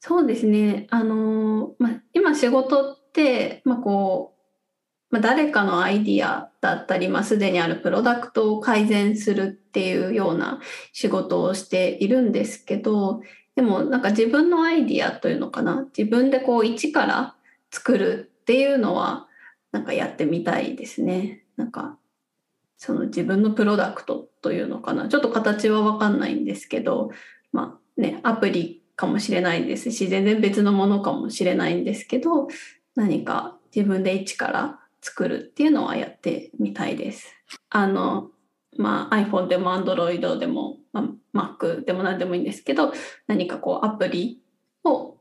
[0.00, 0.86] そうですね。
[0.90, 2.97] あの、まあ、今仕事、
[3.64, 4.34] まあ、こ
[5.10, 10.60] まあ、誰かのアイディアだったり、まあ、すでにあるプロダクトを改善するっていうような
[10.92, 13.22] 仕事をしているんですけど
[13.56, 15.86] でもなんか自分のアイディアというのかな？
[15.96, 17.34] 自分でこう一から
[17.72, 19.26] 作るっていうのは
[19.72, 21.42] なんかやってみたいですね。
[21.56, 21.96] なんか
[22.76, 25.08] その自分のプロダクトというのかな？
[25.08, 27.10] ちょっと形は分かんないんですけど
[27.50, 32.48] まあねアプリかもしれないですし全然別のものかもしれないんですけど
[32.98, 37.32] 何か自分で一から作るっていうのはやってみたいです。
[37.70, 38.30] あの
[38.76, 42.92] まあ、iPhone でも Android でも、まあ、Mac でも何でもいいんですけど
[43.26, 44.40] 何かこうアプリ
[44.84, 45.16] を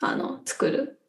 [0.00, 1.00] あの作る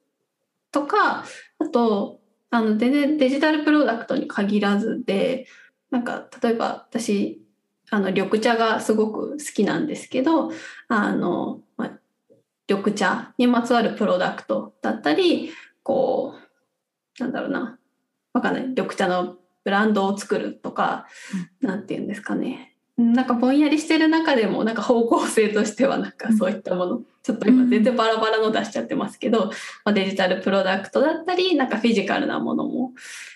[0.71, 1.25] とか
[1.60, 5.47] あとあの全然デジタルプロダクトに限らずで
[5.91, 7.41] なんか例えば私
[7.89, 10.51] あの緑茶がすごく好きなんですけど
[10.88, 11.91] あの、まあ、
[12.67, 15.51] 緑茶にまつわるプロダクトだったり
[15.86, 16.34] こ
[17.19, 17.78] うなんだろうな。
[18.34, 18.67] わかんない。
[18.67, 21.06] 緑茶のブランドを作るとか、
[21.62, 22.76] うん、なんて言うんですかね。
[22.98, 32.93] なんかぼんやりしてる中でもなんか方向性としてはなんかそういったもの、うん、ちょっと今全然バラバラの出しちゃってますけど、まあ、デジタルプロダクトだったりなんかフィジカルなものも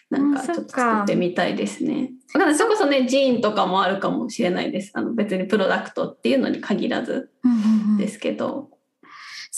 [0.10, 2.12] なんかちょっと作ってみたいですね。
[2.34, 2.46] だか。
[2.46, 4.92] らそれこそねジーンとかもあるかもしれないです。
[4.96, 7.30] あの別にプロダクトっていうのに限らず
[7.98, 8.70] ですけど。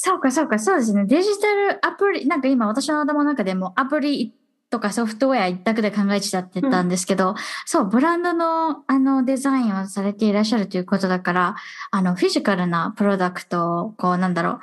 [0.03, 1.05] そうかそうかそうですね。
[1.05, 4.33] デジタルアプリなんか今私の頭の中でもアプリ
[4.71, 7.35] とかソフトウェア一択で考えちゃってたんですけど、うん、
[7.67, 11.55] そう、ブランドのあのデザインをされていらっしゃるということだから、
[11.91, 14.59] あのフィジカルなプロダクトをこうなんだろう、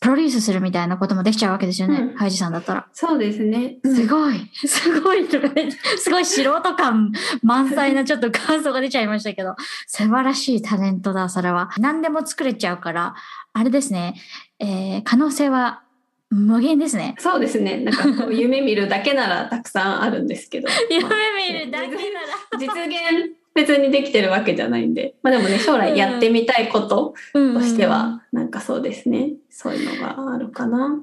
[0.00, 2.86] プロデュースするみたいなこともできちゃうわけですよね、うん、ハイジさんだったら。
[2.92, 3.78] そうですね。
[3.84, 7.10] すごい、すごいすごい素人感
[7.42, 9.56] 満載なちょっと感想が出ちゃいましたけど、
[9.86, 11.70] 素晴らしいタレントだ、それは。
[11.78, 13.14] 何でも作れちゃうから、
[13.52, 14.14] あれですね、
[14.58, 15.82] えー、可能性は
[16.30, 17.14] 無限ですね。
[17.18, 17.78] そうですね。
[17.78, 20.68] なんか 夢見るだけならたくさんあるんですけど。
[20.90, 21.04] 夢
[21.52, 22.58] 見るだけなら。
[22.58, 25.14] 実現別にできてるわけじゃないんで。
[25.22, 29.32] まあでもね、将来やってみたいこととしては、なんかそうですね。
[29.50, 31.00] そういうのがあるかな。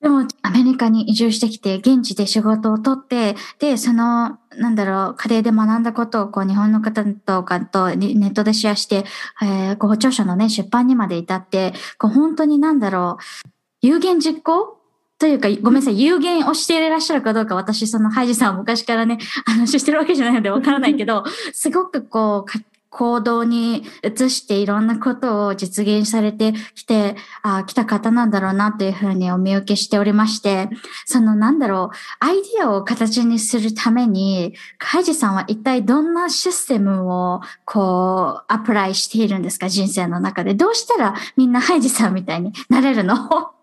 [0.00, 9.04] でも、アメリカに移住してきて、現地で仕事を取って、で、その、なんだろう、家庭で学んだことを、こう、日本の方とかとネットでシェアして、
[9.42, 13.48] えー、こう、著書のね、出版にまで至って、こう、本当になんだろう、
[13.82, 14.78] 有言実行
[15.18, 30.68] というか、ごめんなさい、有言をしていらっしゃるかどうか、私、その、ハイジさんは昔からね、話してるわけじゃないのでわからないけど、すごくこう、行動に移していろんなことを実現されてきて、あ来た方なんだろうなというふうにお見受けしておりまして、
[31.04, 40.54] そのなんだろう、アイディアを形にするために、ハイジさんは一体どんなシステムをこう、アプライしているんですか人生の中で。
[40.54, 43.14] どうしたらみんなハイジさんみたいになれるの？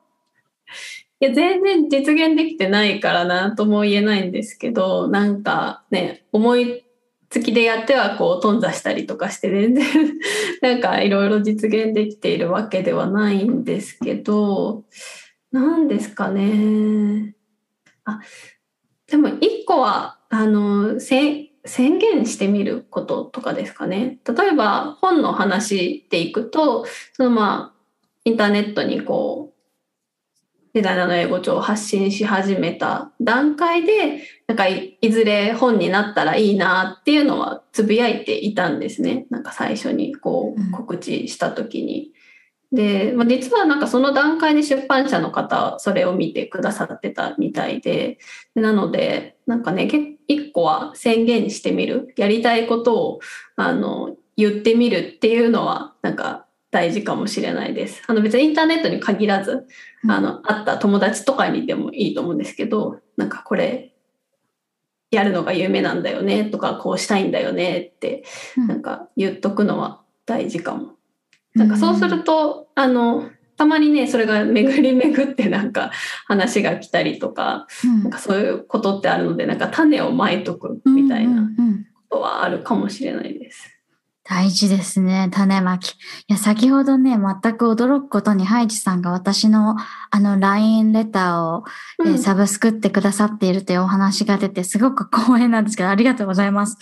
[1.22, 6.85] いや全然実現できてないからなとも言えないんですけどなんかね思い
[7.30, 9.86] つきでやってはこう頓挫したりとかして全然
[10.62, 14.84] なんかいろいろ実現できているわけではないんですけど
[15.52, 17.36] 何ですかね。
[18.04, 18.20] あ
[19.08, 24.20] でも一個はあの宣言してみることとかですかね。
[24.28, 27.76] 例えば本の話でいくとそのまあ
[28.26, 29.55] インターネットにこう
[30.76, 39.26] デザイナーの英語帳を発信し始めた段階で、なんかいずれ本になったらいいなっていうのはつぶやいていたんですね。
[39.30, 42.12] なんか最初にこう告知した時に。
[42.74, 48.18] で、まあ、実はなんかその段階で出版社の方それを見てくださってたみたいで、
[48.54, 49.90] なのでなんかね、
[50.28, 52.14] 一個は宣言してみる。
[52.18, 53.20] やりたいことを
[53.56, 56.45] あの言ってみるっていうのはなんか
[56.76, 58.04] 大事かもしれないです。
[58.06, 59.66] あの別にインターネットに限らず、
[60.10, 63.94] あの、会った友達とかにでもいいと思うんですけど、なんかこれ、
[65.10, 68.26] やるのが夢なんだよねとか、こうしたいんだよねって、
[68.58, 70.96] なんか言っとくのは大事かも。
[71.54, 75.92] なんかそうすると、あの、たまにね、それが巡り巡ってなんか
[76.28, 77.68] 話が来たりとか、
[78.04, 81.44] なんかそういうことってあるので、なんか種をまいとくみたいな
[82.10, 83.75] ことはあるかもしれないです。
[84.28, 85.92] 大事ですね、種まき。
[85.92, 85.94] い
[86.30, 89.76] や、先ほどね、全く驚くことに、ハイチさんが私の
[90.10, 91.64] あの LINE レターを、
[92.00, 96.78] うん、えー、サブスクってくださっているというお話が出て、すごく光栄なんですけど、ありがとうございます。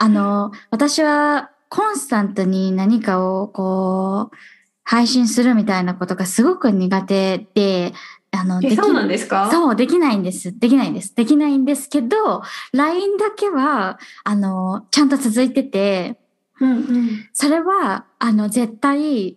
[0.00, 4.36] あの、私はコンスタントに何かをこう、
[4.82, 7.92] 配信するみたいなことがすごく苦手で、
[8.32, 9.48] あの、でそうなんですか？
[9.52, 10.58] そう、できないんです。
[10.58, 11.14] できないんです。
[11.14, 16.19] できないんですけど、LINE だけは、あの、ちゃんと続いてて、
[16.60, 19.36] うんうん、それは、あの、絶対、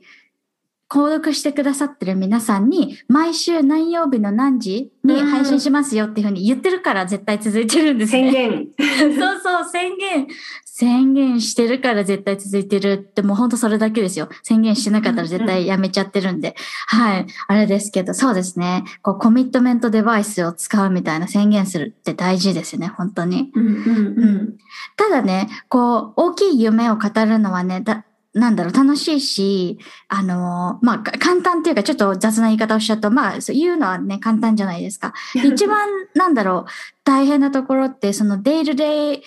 [0.93, 8.31] 購読してくださってる皆さんに、毎週何曜日の何時に配信しますよっていうふうに言ってるから絶対続いてるんです宣ね。
[8.31, 8.67] 言。
[9.17, 10.27] そうそう、宣言。
[10.75, 14.27] 宣言してるから絶対続いてるって、もうほんとそれだけですよ。
[14.41, 16.55] 宣言してなかったら絶対やめちゃってるんで。
[16.87, 17.27] はい。
[17.47, 18.83] あれですけど、そうですね。
[19.03, 23.51] こう、コミットメントデバイスを使うみたいな宣言するって大事ですね、本当に。
[23.53, 24.57] うんうんうん。
[24.97, 28.03] ただね、こう、大きい夢を語るのはね、だ
[28.33, 35.13] なんだろう、楽しいし、あのまあ、か簡単っていうか、ちょっと雑な言い方をしちゃうと、まあ、そう言うのはね、簡単じゃないですか。
[35.37, 36.71] 一番、なんだろう、
[37.03, 39.23] 大変なところって、そのデイルデイ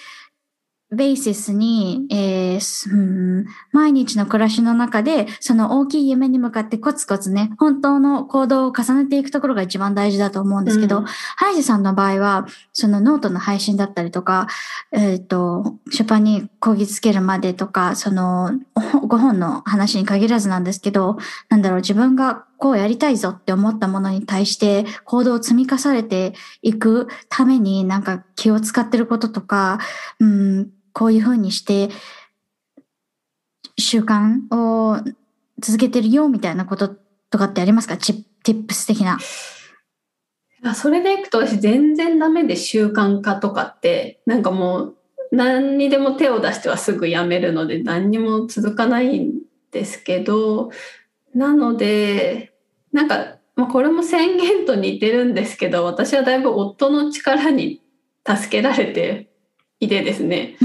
[0.93, 11.05] ベーシスに、えーすうん、毎日の暮らしの中で、その大きい夢に向かってコツコツね、本当の行動を重ねていくところが一番大事だと思うんですけど、うん。
[11.05, 14.47] ハイジさんの場合は、そのノートの配信だったりとか、
[14.93, 18.53] えっ、と、出版にこぎつけるまでとか、その、
[19.03, 21.19] おご本の話に限らずなんですけど、
[21.49, 29.79] なんだろう、自分がこうやりたいぞって思ったものに対して行動を積み重ねていくためになんか気を使ってることとか、
[30.21, 31.91] うん、こういうふうにして
[33.79, 34.99] 習慣を
[35.61, 36.97] 続けてるよみたいなこと
[37.31, 37.97] とかってありますか？
[37.97, 39.19] チッティップス的な。
[40.75, 44.97] それでいくと私全然ダメで習慣化とかってなんかもう
[45.31, 50.71] 何にでも手を出してはすぐやめるので何にも続かないんですけど
[51.37, 52.55] なので
[52.93, 57.83] なんか、まあ、これも宣言と似てるんですけど私はだいぶ夫の力に
[58.27, 59.29] 助けられて
[59.79, 60.57] いてですね。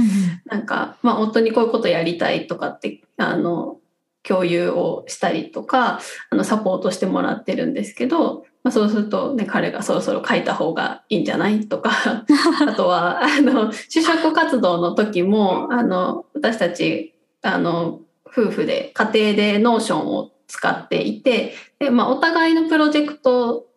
[0.45, 3.77] なんか、まあ、夫にこういうことやりたいとかってあの
[4.23, 5.99] 共有をしたりとか
[6.29, 11.91] あのサポートしてもらってるんですけど、まあ、そうすると、ね、彼がそろそろ書いた方がいいんじゃないとか
[12.65, 23.67] あとはあの就職活動の時もあの私たちあの夫婦で家庭で Notionを使っていてで、まあ、お互いのプロジェクト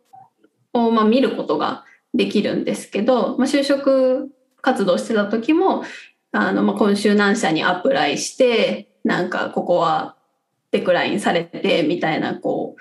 [0.73, 5.85] を、ま、見ることができるんですけど、まあ、就職活動してた時も
[6.33, 10.17] あの、ま、今週何社にアプライしてなんかここは
[10.73, 12.75] デクラインされてみたいなこ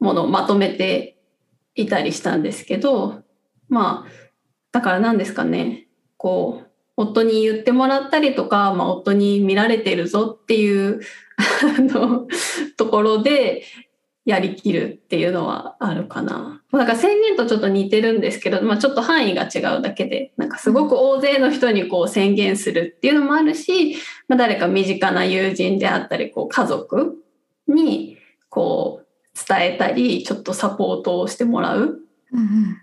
[0.00, 1.18] うものをまとめて
[1.74, 3.22] いたりしたんですけど
[3.68, 4.10] まあ
[4.70, 11.00] だから何ですかねこう夫に言ってもらったりとか、まあ、夫に見られてるぞっていう
[11.78, 12.26] の
[12.76, 13.64] ところで
[14.24, 16.62] やりきるっていうのはあるかな。
[16.72, 23.96] だから宣言とちょっと似てるんですけど、まあ、ちょっと範囲が違うだけでなんかすごく大勢の人にこう宣言するっていうのもあるし、
[24.28, 27.16] まあ、誰か身近な友人であったりこう家族
[27.66, 28.18] に
[28.48, 32.00] こう伝えたりちょっとサポートをしてもらう
[32.32, 32.78] うんうん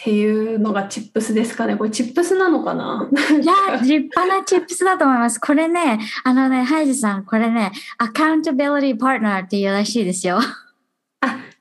[0.00, 1.76] っていうのがチップスですかね。
[1.76, 3.08] これチップスなのかな？
[3.12, 5.38] いや、立派なチップスだと思います。
[5.38, 10.40] これね、あのね、ハイジさん、これね、accountability partner っていうらしいですよ。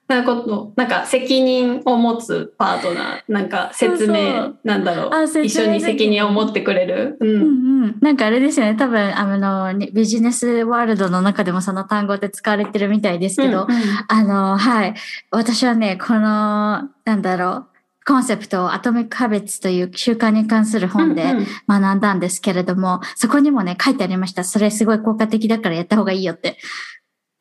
[0.08, 3.32] なんかことなんか責任を持つパートナー。
[3.32, 5.46] なんか説明なんだろう。
[5.46, 7.98] 一緒に責任を持ってくれる、ううんんうん。
[8.02, 13.82] なんかあれですよね、多分、あの、ねビジネスワールドの中でもその単語って使われてるみたいですけど、うんうん。
[14.10, 14.96] あの、はい。
[15.30, 17.68] 私はね、この、なんだろう、
[18.06, 24.44] コンセプトをアトミック・ハビッツという習慣に関する本でうんうん学んだんですけれども、そこにもね、書いてありました。
[24.44, 26.58] それすごい効果的だからやった方がいいよって。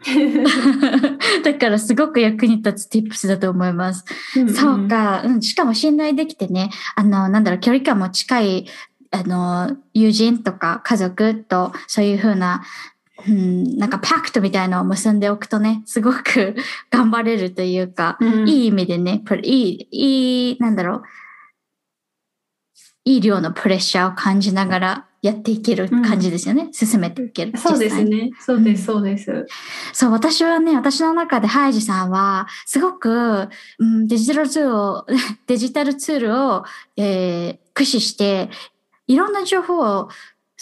[1.44, 4.04] だからすごく役に立つ tips だと思います。
[4.54, 5.42] そうか、うん。
[5.42, 8.66] しかも信頼できてね、あの、なんだろう、距離感も近い、
[9.11, 12.62] あの、友人とか家族とそういうふうな、
[13.26, 16.56] うん、なんかパクトみたいなのを結んでおくとね、すごく
[16.90, 18.48] 頑張れるというか、うん。
[18.48, 21.02] いい意味でね、いい、いい、なんだろう、
[23.04, 26.68] いい量のプレッシャーを感じながらやっていける感じですよね。
[26.72, 27.56] 進めていける。
[27.58, 28.30] そうですね。
[28.40, 29.46] そうですそうです、
[29.92, 33.48] そう、私はね、私の中でハイジさんは、すごく、
[33.78, 35.06] うん、デジタルツールを、
[35.46, 36.64] デジタルツールを、
[36.96, 38.50] えー駆使して、
[39.06, 40.08] いろんな情報を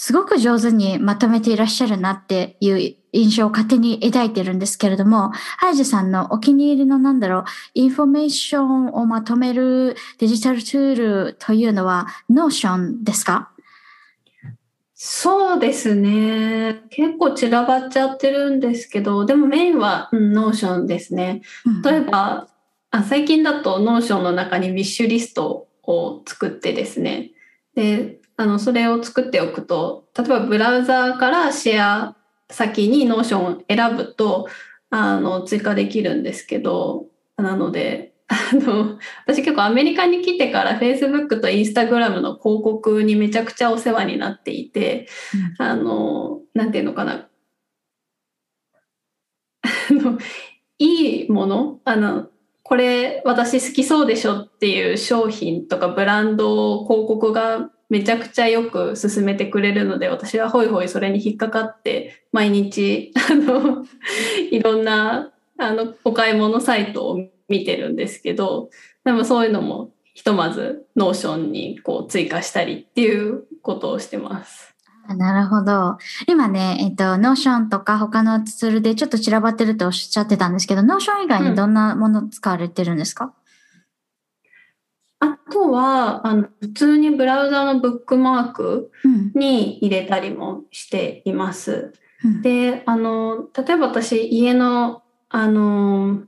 [0.00, 7.44] すごく上手にまとめていらっしゃるなっていう印象を勝手に抱いてるんですけれども、ハイジさんのお気に入りのなんだろう、
[7.74, 13.50] インフォメーションをまとめるデジタルツールというのは、 Notionですか？
[14.94, 16.84] そうですね。
[16.90, 21.42] 結構散らばっちゃってるんですけどでもメインは、うん、 Notionですね。
[21.84, 22.46] 例えば
[22.92, 27.32] あ最近だと Notionの中にウィッシュリストを作ってですね。
[27.74, 32.16] であのそれを作っておくと例えばブラウザーからシェア
[32.48, 34.46] 先に Notionを選ぶと
[34.90, 45.08] あの追加できるんですけどなので あの私結構アメリカに来てから Facebook と Instagram の広告にめちゃくちゃお世話になっていて
[45.58, 47.28] あのなんていうのかな。
[49.90, 50.18] の
[50.78, 52.28] いいものあの
[52.62, 63.84] これ私好きそうでしょっていう商品とかブランド広告がめちゃくちゃよく勧めてくれるので私はホイホイそれに引っかかって毎日あの
[64.50, 67.18] いろんなあのお買い物サイトを
[67.48, 68.70] 見てるんですけど
[69.04, 74.74] でもそういうのもひとまず Notionにこう追加したりっていうことをしてます。
[75.16, 75.96] なるほど。
[76.26, 83.32] 今ね、えっと、 Notion とか他のツールでちょっと散らばってるとおっしゃってたんですけど、 Notion 以外にどんなもの使われてるんですか、うん、
[85.20, 88.92] あとは、あの、普通にブラウザのブックマーク
[89.34, 91.92] に入れたりもしています。
[92.24, 96.22] うん、で、あの、例えば私、家の、あの、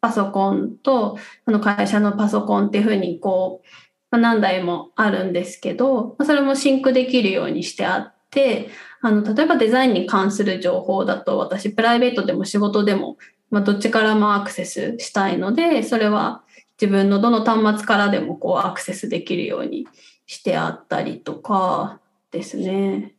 [0.00, 3.66] パソコンと、あの会社のパソコンっていうふうにこう、
[4.10, 8.68] ま何台もあるんですけど、それも sync できるようにしてあって、
[9.00, 13.16] あの、例えばデザインに関する情報だと、私、プライベートでも仕事でも、
[13.50, 16.42] まあ、どっちからもアクセスしたいので、それは
[16.80, 19.88] 自分のどの端末からでもこうアクセスできるように
[20.26, 22.00] してあったりとか
[22.30, 23.14] ですね。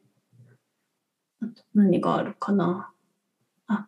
[1.74, 2.92] 何があるかな。
[3.68, 3.88] あ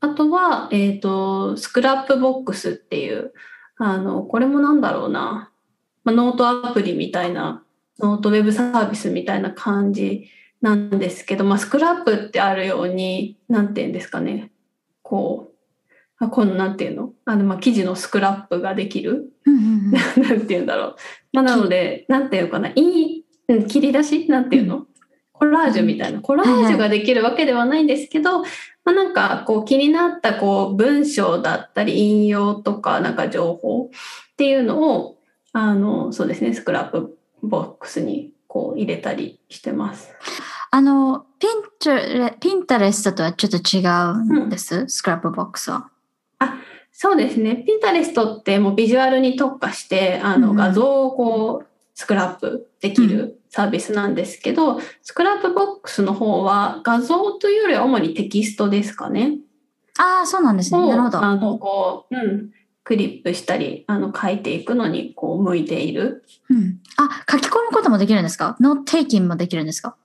[0.00, 3.32] あとは、えっ、ー、と、 Scrapbox っていう、
[3.76, 5.52] あの、これもなんだろうな。
[6.04, 7.64] まあ、ノートアプリみたいな、
[7.98, 10.28] ノートウェブサービスみたいな感じ
[10.60, 14.52] なんですけど、まあ、スクラップってあるように、なんて言うんですかね、
[15.02, 15.53] こう、
[16.18, 17.12] あこのなんていうの？
[17.24, 19.32] あの、まあ、記事のスクラップができる？
[19.46, 20.96] なんて言うんだろう。
[21.32, 23.24] まあ、なので、なんていうかな、いい、
[23.68, 24.28] 切り出し？
[24.28, 24.86] なんていうの、
[25.32, 26.20] コラージュみたいな。
[26.20, 28.46] コラージュができるわけではないんですけど、ま
[28.86, 33.90] あ、なんかこう気になったこう文章だったり引用とかなんか情報
[34.32, 35.18] っていうのを
[35.52, 40.12] あの、そうですね、 Scrapbox にこう入れたりしてます。
[40.70, 43.80] あの、ピンタレ Pinterest とはちょっと違
[44.40, 45.90] うんです、うん、 Scrapbox は。
[46.44, 46.58] あ、
[46.92, 47.56] そうですね。
[47.66, 59.38] Pinterest ってもうビジュアルに特化して、あの、画像をこう、スクラップできるサービスなんですけど、うん、 Scrapbox の方は画像というよりは主にテキストですかね。
[59.98, 60.88] ああ、そうなんですね。
[60.88, 61.22] なるほど。
[61.22, 62.50] あの、こう、うん。
[62.82, 66.24] クリップしたり、あの、書いていくのに、こう、向いている。
[66.50, 66.80] うん。
[66.96, 68.56] あ、書き込むこともできるんですか？
[68.60, 69.96] note taking もできるんですか？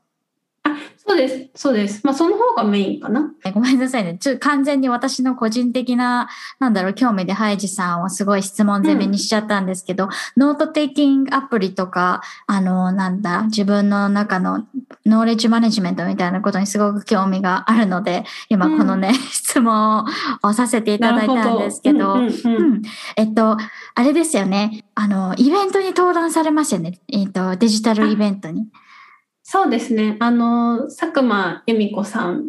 [1.10, 1.50] そうです。
[1.56, 2.06] そうです。
[2.06, 3.34] まあ、その方がメインかな。
[3.54, 4.20] ごめんなさいね。
[4.20, 6.30] ちょ完全に私の個人的な、
[6.60, 14.68] なんだろう、興味でハイジさんをすごい質問攻めにしちゃったんですけど、うん、 note taking アプリとか、あの、なんだ、自分の中の
[15.04, 20.06] ノーレッジマネジメントみたいなことにすごく興味があるので、今このね、うん、質問
[20.44, 22.18] をさせていただいたんですけど、
[23.16, 23.58] えっと、
[23.96, 24.84] あれですよね。
[24.94, 27.00] あの、イベントに登壇されますよね。
[27.08, 28.68] えっと、デジタルイベントに。
[29.52, 30.16] そうですね。
[30.20, 32.44] あの、佐久間由美子さんっ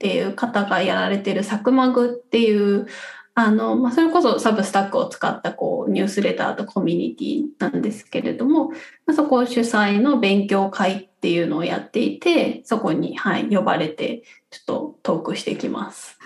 [0.00, 2.88] ていう方がやられてる佐久間グっていう、
[3.36, 8.74] あの、まあ、それこそサブスタックを使ったこうニュースレターとコミュニティなんですけれども、ま
[9.10, 16.16] あ、そこ主催の勉強会っていうのをやっていて、そこに、はい、呼ばれて、ちょっとトークしてきます。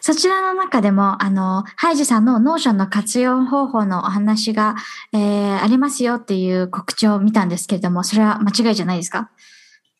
[0.00, 4.76] そちらの中でも、あの、ハイジさんの Notion の活用方法のお話が、
[5.12, 9.28] えー、ありますよっていう告知を見たんですけれども、それは間違いじゃないですか？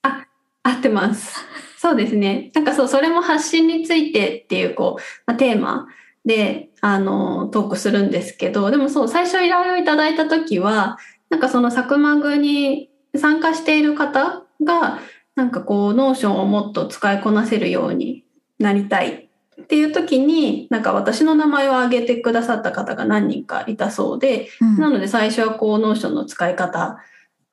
[0.02, 0.24] あ、
[0.62, 1.44] 合ってます。
[1.76, 2.52] そうですね。
[2.54, 5.88] なんかそう、それも発信についてっていう、こう、まあ、テーマ
[6.24, 10.96] で、あの、トークするんですけど、でもそう、最初依頼をいただいた時は、
[11.28, 15.00] なんかその佐久間具に参加している方が、
[15.34, 18.24] なんかこう、 Notion をもっと使いこなせるように
[18.58, 19.28] なりたい
[19.62, 26.98] っていう時に、なんか私の名前を挙げてくださった方が何人かいたそうで、うん、なので最初はこう、 Notion の使い方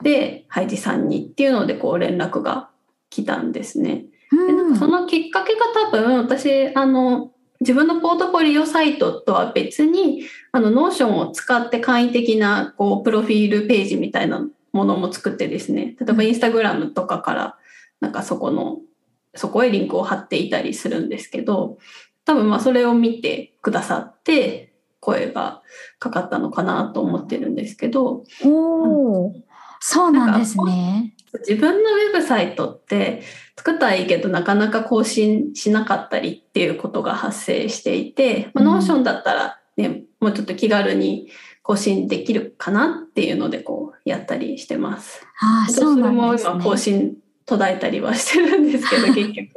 [0.03, 2.69] で、ハイジさんにっていうので、こう連絡が
[3.09, 4.05] 来たんですね。
[4.31, 17.57] でなんかそのきっかけが多分、私、あの、自分のポートフォリオサイトとは別に、あの、 Notion を使って簡易的な、こう、プロフィールページみたいなものも作ってですね、例えばインスタグラムとかから、
[17.99, 18.79] なんかそこの、
[19.35, 21.77] そこへリンクを貼っていたりするんですけど、
[22.25, 25.63] 多分まあそれを見てくださって、声が
[25.99, 29.33] かかったのかなと思ってるんですけど、お
[29.79, 31.15] そうなんですね。
[31.47, 33.23] 自分のウェブサイトって
[33.57, 41.29] 作ったらいいけどなかなか更新しなかったりっていうことが発生していて、まあ、 Notion だったらね、もうちょっと気軽に
[41.71, 45.25] 更新できるかなっていうのでこうやったりしてます。
[45.39, 46.43] ああ、そうなんですね。
[46.43, 49.49] それも今更新途絶えたりはしてるんですけど、 結局。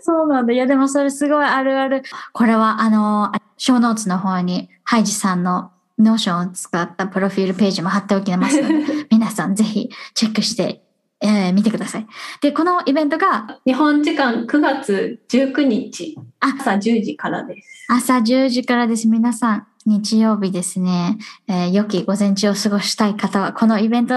[0.00, 0.54] そうなんだ。
[0.54, 2.02] いや、でもそれすごいあるある。
[2.32, 10.82] これは、あの、 show notes の方に、ハイジさんの Notion を使ったプロフィールページも貼っておきますので、 皆さんぜひチェックして
[11.20, 12.06] えー見てください。
[12.40, 17.86] で、このイベントが日本時間9月19日あ朝10時からです。
[17.88, 19.08] 朝10時からです。
[19.08, 21.16] 皆さん、日曜日ですね、
[21.48, 24.14] えー良き午前中を過ごしたい方は、このイベント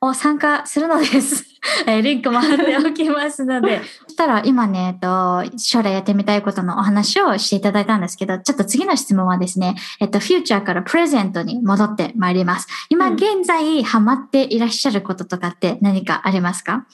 [0.00, 1.44] を参加するのです。
[1.86, 3.80] えーリンクも貼っておきますので。
[4.06, 12.66] そしたら今ね、えっと、将来やってみたいことのお話をしていただいたんですけど、ちょっと次の質問はですね、えっと、フューチャーからプレゼントに戻ってまいります。
[12.88, 16.84] 今うん現在ハマっていらっしゃることとかって何かありますか？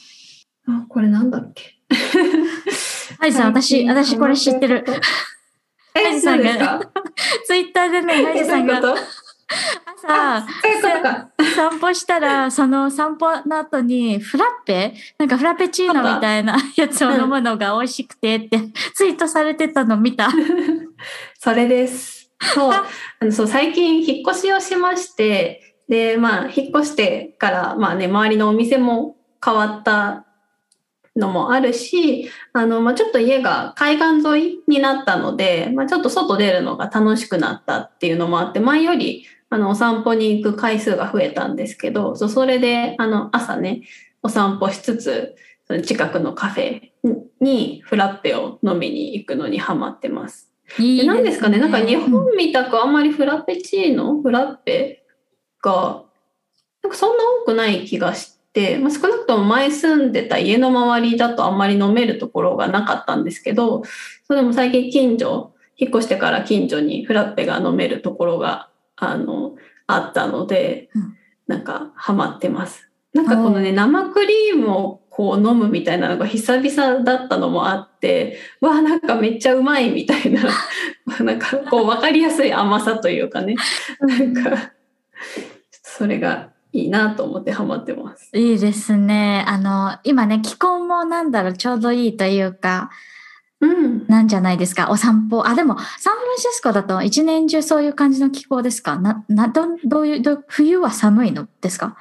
[0.68, 1.64] あ、これなんだっけ？
[3.18, 4.84] はいさん、私、私これ知ってる。。
[5.94, 6.80] え、ハイジさんが
[7.44, 10.46] ツイッターでね、ハイジさんが朝。
[11.54, 14.94] 散歩したら、その散歩の後に、フラッペ？
[15.18, 18.58] なんかフラペチーノみたいなやつを飲むのが美味しくてって、
[18.94, 20.30] ツイートされてたの見た。
[21.38, 22.30] それです。
[22.54, 22.72] そう。
[22.72, 22.84] あ
[23.24, 30.24] のそう最近引っ越しをしまして、で、まあ、引っ越してから、まあね、周りのお店も変わった
[31.14, 43.82] のもあるし、あの、まあ、ちょっと家が海岸沿いになったので、まあ、ちょっと外出るのが楽しくなったっていうのもあって、前より、あの、お散歩に行く回数が増えたんですけど、そうそれで、あの、朝ね、
[44.22, 45.34] お散歩しつつ、
[45.66, 46.80] その近くのカフェ
[47.40, 50.50] にフラッペを飲みに行くのにハマってます。
[50.78, 54.22] いでなんですかねなんか日うん本みたくあんまりフラペチーノ？
[54.22, 55.04] フラッペ
[55.60, 56.04] が
[56.82, 58.31] なんかそんな多くない気がして、
[58.78, 63.82] まあ、少なくとも前住んでた家の周りだとあんまり飲めるところがなかったんですけど
[64.26, 69.54] それでも最近近所引っ越してから近所にフラッペが飲めるところがあの
[69.86, 71.16] あったので、うん。
[71.46, 72.88] なんかハマってます。
[73.12, 80.42] なんかこのね生クリームをこう飲むみたいなのが久々だったのもあってわあなんかめっちゃうまいみたいな
[81.20, 83.56] なんかこう分かりやすい甘さというかね。
[84.00, 84.72] なんか
[85.70, 88.30] それがいいなと思ってハマってます。
[88.34, 89.44] いいですね。
[89.46, 92.90] あの、今ね、気候もなんだろう、ちょうどいいというか、
[93.60, 94.88] うん、なんじゃないですか。
[94.90, 95.46] お散歩。
[95.46, 98.98] あ、でも、サンフランシスコだと一年中そういう感じの気候ですか？
[98.98, 101.96] な、な、ど、どういう、ど冬は寒いのですか？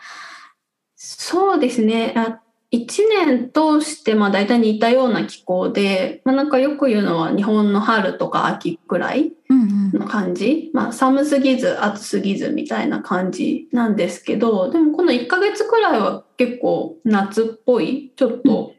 [0.96, 2.40] そうですねあ
[2.74, 10.00] 1年通してまあ大体似たような気候で、まあ、なんかよく言うのは日本の春とか秋くらいうんうん。
[10.00, 18.74] の感じ、まあ、寒すぎず暑すぎずみたいな感じなんですけどでもこの1ヶ月くらいは結構夏っぽいちょっと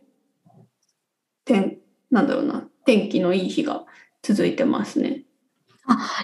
[1.45, 1.79] 天
[2.11, 3.85] なんだろうな天気のいい日が
[4.23, 5.25] 続いてますね。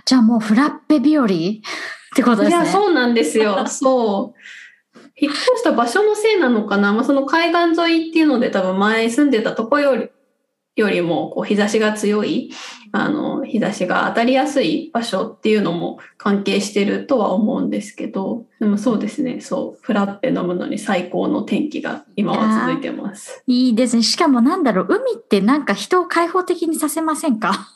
[0.05, 1.29] じゃあもうフラッペ日和っ
[2.17, 2.63] てことですね。
[2.63, 4.39] いやそうなんですよそう
[5.21, 10.09] 引っ越した場所のせいなのかな、まあ、その海岸沿いっていうので多分前住んでたとこより
[10.77, 12.53] よりもこう日差しが強い
[12.93, 23.43] あの日差しが当たりやすい場所っていうのも関係してるとは思うんですけどでもそうですねそうフラッペ飲むのに最高の天気が今は続いてます。
[23.49, 24.05] いいですね。
[24.05, 27.73] しかもなんだろう、海ってなんか人を開放的にさせませんか？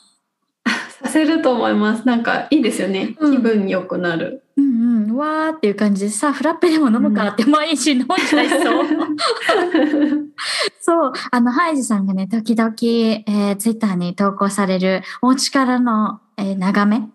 [1.03, 4.43] させると思いますなんかいいですよねうん気分良くなる。
[4.55, 5.15] うんうん。
[5.15, 8.85] わーっていう感じでさあ、フラッペでも飲むかって毎日飲んじゃいそう。
[10.79, 11.13] そう。
[11.31, 17.07] あの、ハイジさんがね、時々、えー、ツイッターに投稿されるお家からの、えー眺め、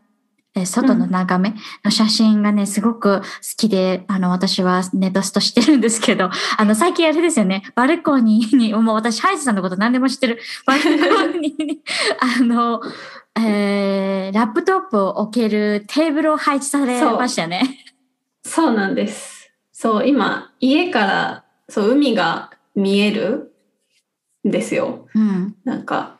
[0.54, 3.24] えー外の眺めの写真がね、すごく好
[3.56, 10.88] きで、あの、私はネトストしてるんですけど、あの、最近あれですよね、バルコニーに、もう私、ハイジさんのこと何でも知ってる、バルコ
[11.38, 11.80] ニーに、
[12.20, 12.80] あの、
[13.38, 17.84] えー、ラップトップを置けるテーブルを配置されましたよね。
[18.44, 19.52] そうなんです。
[19.72, 23.52] そう、今、家から、そう、海が見える
[24.46, 25.06] んですよ。
[25.14, 25.56] うん。
[25.64, 26.18] なんか、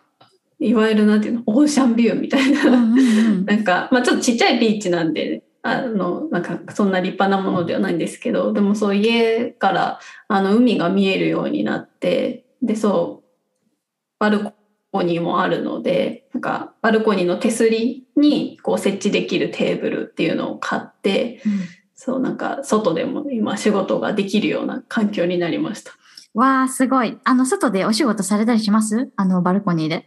[0.61, 2.67] いわゆるなんていうの、オーシャンビューみたいな。
[2.67, 3.03] うんうんう
[3.43, 3.45] ん。
[3.47, 13.29] なんか、まあちょっとちっちゃいビーチなんで、あの、なんか、そんな立派なものではないんですけど、でもそう、家から、あの、海が見えるようになって、で、そう、
[14.19, 14.53] バルコ
[15.03, 21.43] ニーもあるので、なんか、バルコニーの手すりに、こう、設置できるテーブルっていうのを買って、
[21.95, 25.93] そうなんか外でも今仕事ができるような環境になりました。
[26.33, 27.19] わあ、すごい。
[27.25, 29.11] あの、外でお仕事されたりします？
[29.17, 30.07] あの、バルコニーで。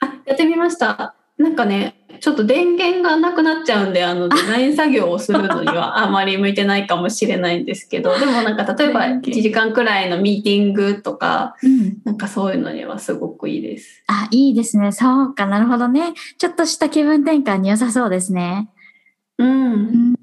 [0.00, 1.14] あ、やってみました。
[1.38, 11.98] なんかね、ちょっと電源がなくなっちゃうんで、あのデザイン作業をするのには あまり向いてないかもしれないんですけど、でもなんか例えば1電源時間くらいのミーティングとか、うん。
[12.04, 14.02] なんかそういうのにはすごくいいです。
[14.06, 14.92] あ、いいですね。
[14.92, 16.14] そうかなるほどね。
[16.38, 18.70] ちょっとした気分転換に良さそうですね。
[19.38, 20.14] うん。
[20.14, 20.15] し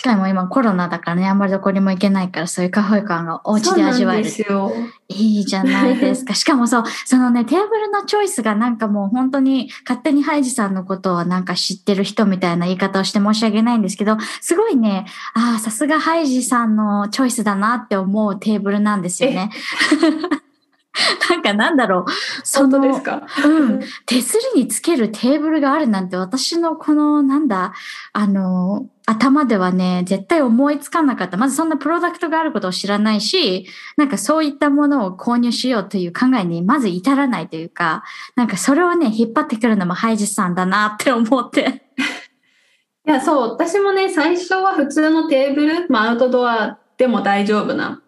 [0.00, 4.24] しかも今コロナだからね、あんまりどこにも行けないから、そういうカフェ感がお家で味わえる。
[4.24, 4.72] ですよ。
[5.08, 6.32] いいじゃないですか。
[6.34, 19.50] しかもそう、そのね、テーブルのチョイスがなんかもう本当に勝手にハイジさんのことをなんか知ってる人みたいな言い方をして申し訳ないんですけど、すごいね、ああ、さすがハイジさんのチョイスだなって思うテーブルなんですよね。
[21.30, 22.04] なんかなんだろう。
[22.42, 23.80] そのですか、うん。
[24.06, 27.74] 手すりにつけるテーブルがあるなんて私のこのなんだ、
[28.12, 31.36] あの、頭ではね、絶対思いつかなかった。
[31.36, 38.04] まずそんなプロダクトがあることを知らないし、なんかそういったものを購入しようという考えにまず至らないというか、
[38.36, 41.82] なんかそれをね、引っ張ってくるのもハイジさんだなって思って。
[43.04, 48.02] いや、そう、私もね、最初は普通のテーブル、まあアウトドアでも大丈夫な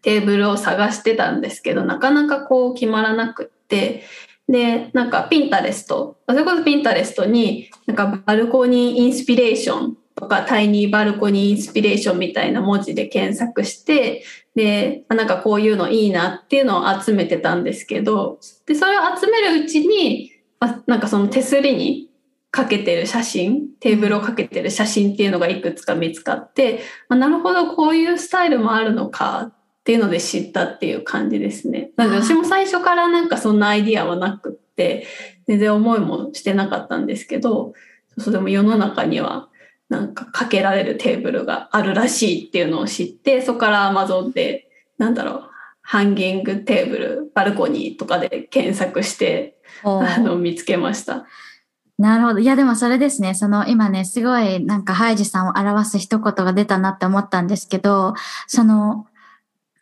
[0.00, 4.04] テーブルを探してたんですけど、なかなかこう決まらなくって、
[4.48, 14.22] で、なんかピンタレスト、それこそピンタレストに、なんかバルコニーインスピレーションとかタイニーバルコニーインスピレーションみたいな文字で検索して、
[14.54, 22.08] で、なんかこういうのいいなっていうのを集めてたんですけど、で、それを集めるうちに、あなんかその手すりに
[22.52, 31.90] かけてる写真、テーブルをかけてる写真っていうのがいくつか見つかって、あなるほどこういうスタイルもあるのかっていうので知ったっていう感じですね。
[31.96, 35.04] なので私も最初からなんかそんなアイディアはなくって、
[35.48, 37.72] 全然思いもしてなかったんですけど、
[38.18, 39.48] それも世の中には
[39.92, 45.50] なんかかけられるテーブルがあるらしいっていうのを知って、そこからアマゾンで、なんだろう、
[45.82, 51.26] ハンギングテーブル、バルコニーとかで検索して、あの、見つけました。
[51.98, 52.40] なるほど。
[52.40, 53.34] いや、でもそれですね。
[53.34, 58.14] その今ね、すごいなんかハイジさんを表す一言が出たなって思ったんですけど、
[58.46, 59.06] その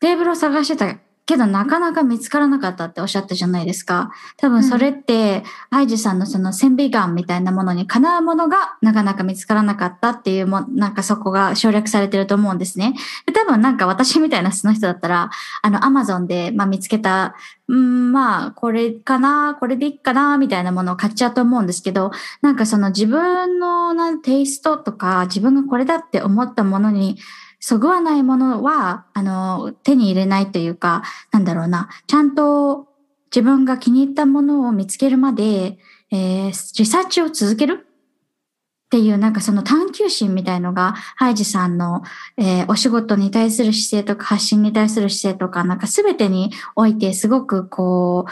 [0.00, 0.98] テーブルを探してた
[1.30, 4.10] けどなかなか見つからなかったっておっしゃったじゃないですか。
[4.36, 12.94] 多分それって、うん、アイジさんのその線美眼みたいなものにかなうものがなかなか見つからなかったっていうも、なんかそこが省略されてると思うんですね。
[13.26, 15.30] で多分なんか私みたいな素の人だったら、
[15.62, 17.36] あのアマゾンで、まあ、見つけた、
[17.68, 22.10] うん、まあ、これかな、これでいいかな、みたいなものを買っちゃうと思うんですけど、
[22.42, 27.18] なんかその自分のなテイストとか、自分がこれだって思ったものに、
[27.60, 32.88] そぐわないものは、あの、手に入れないというか、なんだろうな、ちゃんと
[33.34, 35.78] 自分が気に入ったものを見つけるまで、
[36.10, 37.86] えー、リサーチを続ける？
[37.86, 42.02] っていう、なんかその探求心みたいのが、ハイジさんの、
[42.36, 48.30] えー、お仕事に対する姿勢とか発信に対する姿勢とか、なんか全てにおいてすごくこう、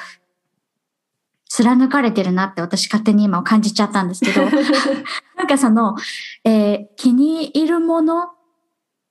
[1.48, 4.42] 貫かれてるなって私勝手に今感じちゃったんですけど、
[5.36, 5.96] なんかその、
[6.44, 8.30] えー、気に入るもの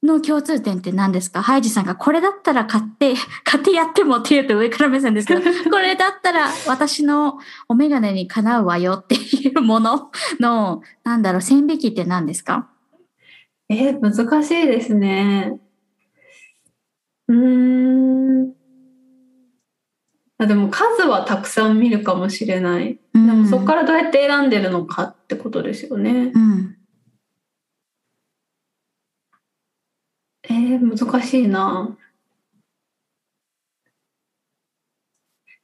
[0.08, 1.43] の共通点って何ですか？
[1.43, 3.14] ハイジさんがこれだったら買って、
[3.45, 7.38] 買ってやってもって言うと上から目線ですけど、 これだったら私の
[7.70, 12.68] お眼鏡にかなうわよっていうもの の、なんだろう、線引きって何ですか？
[13.70, 15.60] えー、難しいですね。
[17.28, 18.53] うーん。
[20.39, 22.99] あでも数はたくさん見るかもしれない。
[23.14, 26.32] でもそこからどうやって選んでるのかってことですよね。
[26.34, 26.76] うん
[30.49, 31.97] えー、難しいな。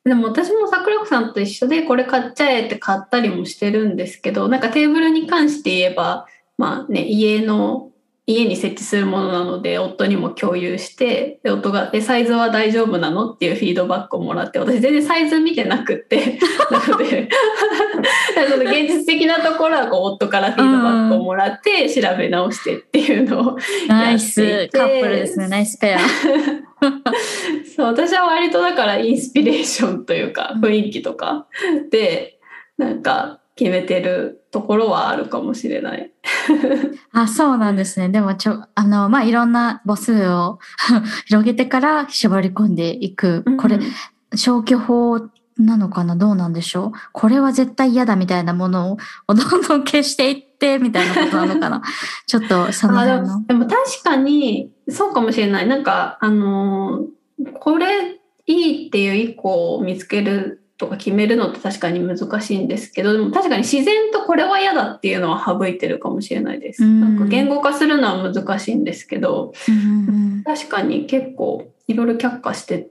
[0.04, 6.28] でも私も桜子さんと一緒でこれ買っちゃえって買ったりもしてるんですけど、なんかテーブルに関して言えば、
[6.58, 7.93] まあね、家の
[8.26, 16.40] 家に設置するものなので夫にも共有してで夫が「えサイズは大丈夫なの?」っていうフィードバックをもらって私全然サイズ見てなくって
[16.72, 17.28] なので
[18.50, 23.58] その現実的なところはこう夫からフィードバックをもらって調べ直してっていうのを
[23.88, 24.70] ナイス。
[24.72, 25.48] カップルですね。
[25.50, 26.00] ナイスペア。
[27.76, 31.48] そう私は割とだからインスピレーションというか雰囲気とか
[31.90, 32.40] で
[32.78, 36.12] なんか決めてるところはあるかもしれない。
[37.12, 38.10] あ、そうなんですね。
[38.10, 40.60] でもちょ、あの、まあ、いろんな母数を
[41.26, 43.44] 広げてから絞り込んでいく。
[43.58, 43.80] これ、
[44.36, 45.20] 消去法
[45.58, 46.16] なのかな？
[46.16, 46.92] どうなんでしょう？
[47.12, 48.98] これは絶対嫌だみたいなものを
[49.34, 51.82] どんどん消していってみたいなことなのかな？
[52.28, 53.46] ちょっとその辺の。
[53.48, 55.68] でも確かにそうかもしれない。
[55.68, 57.06] なんか、あの
[57.56, 66.84] これいいっていう一個を見つけるとか決めるのって確かに難しいんですけどでも確かに自然とこれは嫌だっていうのは省いてるかもしれないです。
[66.84, 69.54] なんか言語化するのは難しいんですけど、
[70.44, 72.90] 確かに結構いろいろ却下して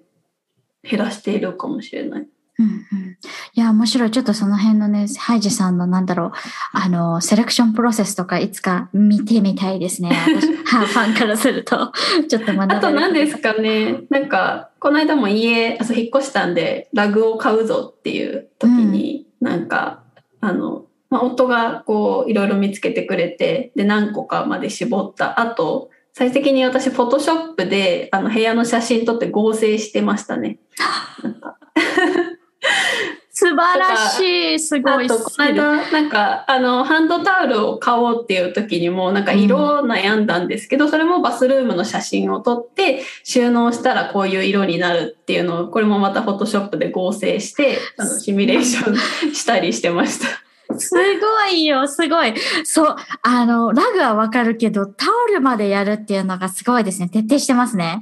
[0.83, 2.27] 減らしているかもしれない。
[2.63, 3.19] うんうん、
[3.55, 4.11] いや、面白い。
[4.11, 6.33] ちょっとその辺のね、ハイジさんのなんだろう、
[6.73, 10.11] あの、セレクションプロセスとかいつか見てみたいですね。
[10.27, 11.93] 私、 ファンからすると、
[12.29, 20.01] ちょっと学あと何ですかね、なんか、この間も家、あそう引っ越したんで、ラグを買うぞっていう時に、うん、なんか、
[20.41, 25.39] あの、まあ、夫がこういろいろ見つけてくれてで何個かまで絞った。
[25.41, 30.59] 後最終的に私フォトショップであの部屋の写真撮って合成してましたね。
[31.23, 31.59] なんか
[33.35, 34.21] 素晴らし
[34.57, 35.07] い、すごい。
[35.07, 50.43] あと、この間、なんか、あの、ハンドタオルを買おうっていう時にも、なんか色を悩んだんですけど、うん、それもバスルームの写真を撮って、収納したらこういう色になるっていうのを、これもまたフォトショップで合成して、あの、シミュレーションしたりしてました。
[50.79, 52.35] すごいよ、すごい。
[52.65, 57.09] そう、あの、ラグはわかるけど、タオルまでやるっていうのがすごいですね。
[57.09, 58.01] 徹底してますね。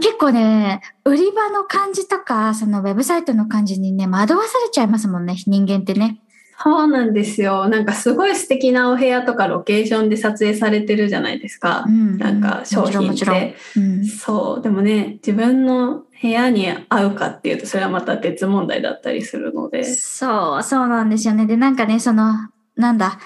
[0.00, 6.20] 結構ね、売り場の感じとか、そのウェブサイトの感じにね、惑わされちゃいますもんね、人間ってね。
[6.62, 7.68] そうなんですよ。
[7.68, 11.84] なんかすごい素敵なお部屋とかロケーションで撮影されてるじゃないですか。
[11.86, 13.56] うん、なんか商品って。
[13.76, 14.62] うん、そう。
[14.62, 19.84] でもね、自分の部屋に合うかっていうと、それはまた別問題だったりするので。
[19.84, 21.44] そう、そうなんですよね。
[21.44, 22.32] で、なんかね、その、
[22.74, 23.18] なんだ、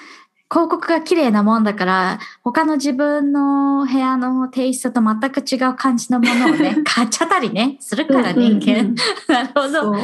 [0.51, 8.93] 広告が綺麗なもんだから、他の自分の部屋のテイストと全く違う感じのものをね、 買っちゃったりね、するから人間。
[9.33, 9.93] なるほど。
[9.93, 9.99] フ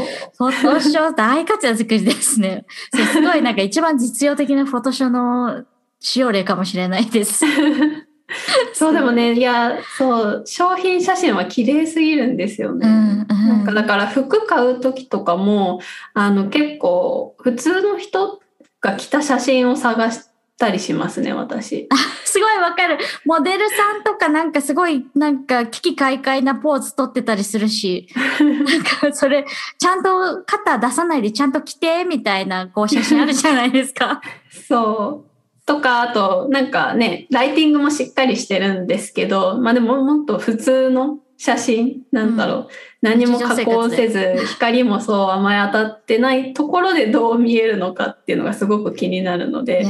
[0.45, 2.65] ォトショー大活躍ですね。
[2.93, 5.65] すごいなんか一番実用的なフォトショーの
[5.99, 7.43] 使用例かもしれないです。
[8.73, 12.87] そうでもね、いや、そう、商品写真は綺麗すぎるんですよね。
[12.87, 15.81] うんうん、なんかだから服買う時とかも、
[16.13, 18.39] あの結構普通の人
[18.79, 20.21] が着た写真を探し
[20.57, 21.87] たりしますね、私。
[22.25, 22.97] すごいわかる。
[23.25, 28.07] モデルさんとかなんかすごいなんか危機快快なポーズ撮ってたりするし、
[28.39, 29.45] なんかそれ
[29.77, 34.21] ちゃんと肩出さないでちゃんと着てみたいなこう写真あるじゃないですか。
[34.67, 35.65] そう。
[35.65, 42.67] とか、あとなんかね、ライティングもしっかりしてるんですけど、まあでももっと普通の写真なんだろう、うん、
[43.01, 49.85] 何も加工せず光もそうあまり当たってないところでどう見えるのかっていうのがすごく気になるので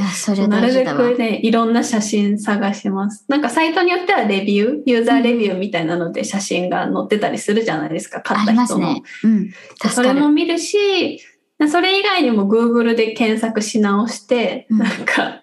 [0.48, 3.24] なるべくねいろんな写真探します。
[3.28, 9.02] なんかサイトによってはレビューユーザーレビューみたいなので写真が載ってたりするじゃないですか買った人の、ね。
[9.24, 9.50] うん、
[9.90, 11.20] それも見るし
[11.66, 15.42] それ以外にも Google で検索し直して、なんか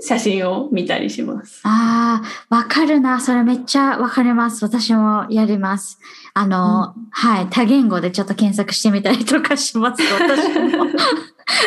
[0.00, 1.60] 写真を見たりします。
[1.64, 3.20] ああ、わかるな。
[3.20, 4.64] それめっちゃわかります。
[4.64, 5.98] 私もやります。
[6.34, 7.46] あの、うん、はい。
[7.50, 10.02] 多言語でちょっと検索してみたりとかします。
[10.12, 10.86] 私も。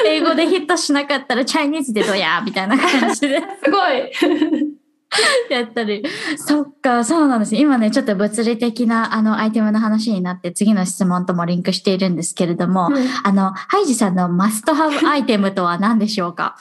[0.08, 3.42] 英語でヒットしなかったらチャイニーズでどやみたいな感じで。
[3.64, 4.74] すごい。
[5.50, 6.04] やったり。
[6.38, 7.56] そっか、そうなんです。
[7.56, 16.56] 今ね、ちょっと物理的なあのアイテムの話になって次の質問ともリンクしているんですけれども、うん、あの、ハイジさんのマストハブアイテムとは何でしょうか？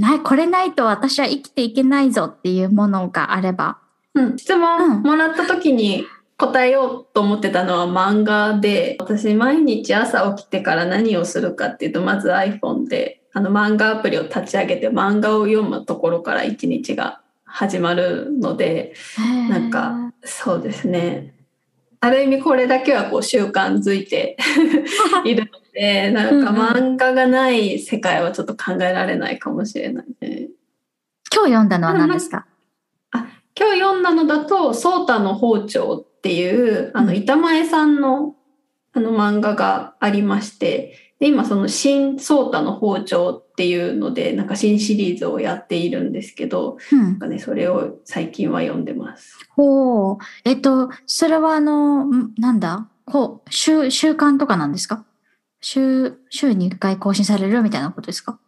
[0.00, 3.78] ない、これないと私は生きていけないぞっていうものがあれば。
[4.14, 18.94] うん、質問もらった時に答えようと思ってたのは漫画で、私毎日朝起きてから何をするかっていうと、まず iPhone であの漫画アプリを立ち上げて漫画を読むところから一日が始まるので、
[19.50, 21.34] なんかそうですね。
[22.00, 24.38] ある意味これだけはこう習慣づいて
[25.26, 30.48] いるので、なんか漫画がない世界はちょっと考えられないかもしれないね。
[31.32, 32.46] 今日読んだのは何ですか？
[33.12, 33.26] あ
[33.58, 38.34] 今日読んだのだと、ソータの包丁っていう、あの、板前さんの
[38.92, 49.38] あの漫画がありまして、で今その新ソータの包丁っていうので、なんか新シリーズをやっているんですけど、うん、なんかね、それを最近は読んでます。
[49.50, 50.18] ほう。
[50.44, 52.06] えっと、それはあの、
[52.38, 52.88] なんだ？
[53.04, 55.04] こう、週、習慣とかなんですか？
[55.60, 58.38] 週、週に1回更新されるみたいなことですか？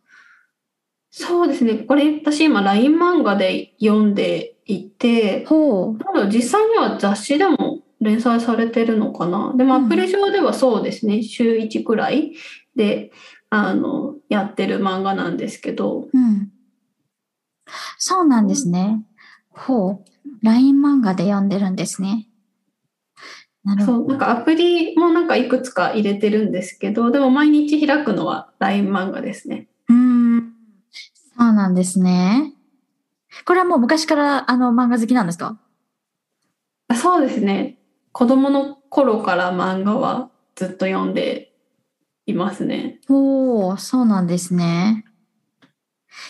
[1.10, 1.74] そうですね。
[1.74, 6.28] これ私今 LINE 漫画で読んでいて、ほう。
[6.28, 9.52] 実際には雑誌でも連載されてるのかな。
[9.56, 11.16] でもアプリ上ではそうですね。
[11.16, 12.32] うん、週1くらい
[12.76, 13.12] で、
[13.50, 16.08] あの、やってる漫画なんですけど。
[16.12, 16.50] うん。
[17.98, 19.04] そうなんですね。
[19.50, 20.04] ほう。
[20.42, 22.26] LINE 漫画で読んでるんですね。
[23.84, 29.68] そう、なんかアプリもなんかいくつか入れてるんですけど、でも毎日開くのは LINE 漫画ですね。
[29.88, 30.52] うん。
[31.38, 32.52] そうなんですね。
[33.46, 35.58] これはもう昔からあの漫画好きなんですか？
[36.88, 37.78] あそうですね。
[38.12, 41.52] 子供の頃から漫画はずっと読んで
[42.26, 43.00] いますね。
[43.08, 45.04] おお、そうなんですね。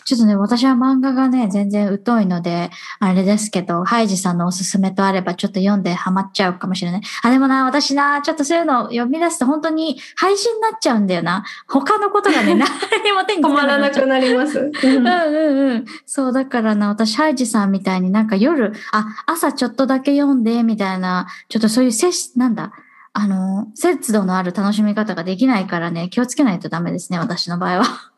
[0.05, 7.01] ちょっとね、私は漫画がね、全然疎いので、あれですけど、ハイジさんのおすすめとあれば、ちょっと読んでハマっちゃうかもしれない。
[7.23, 11.45] あ、でもな、私な、ちょっとそういうの読み出すと本当に配信になっちゃうんだよな。
[11.69, 14.59] 他のことがね、 何にも手に止まらなくなります。
[14.59, 15.85] うん、うんうんうん。
[16.07, 22.73] そう、だからな、私、ハイジさんみたいになんか夜、あ、朝ちょっとだけ読んで、みたいな、ちょっとそういう接し、なんだ、
[23.15, 28.12] あの、節度のある楽しみ方ができないからね、気をつけないとダメですね、私の場合は。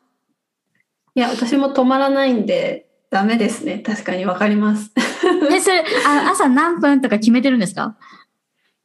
[1.15, 3.79] いや、私も止まらないんで、ダメですね。
[3.79, 4.93] 確かにわかります。
[5.53, 7.97] え、それ、あ朝何分とか決めてるんですか？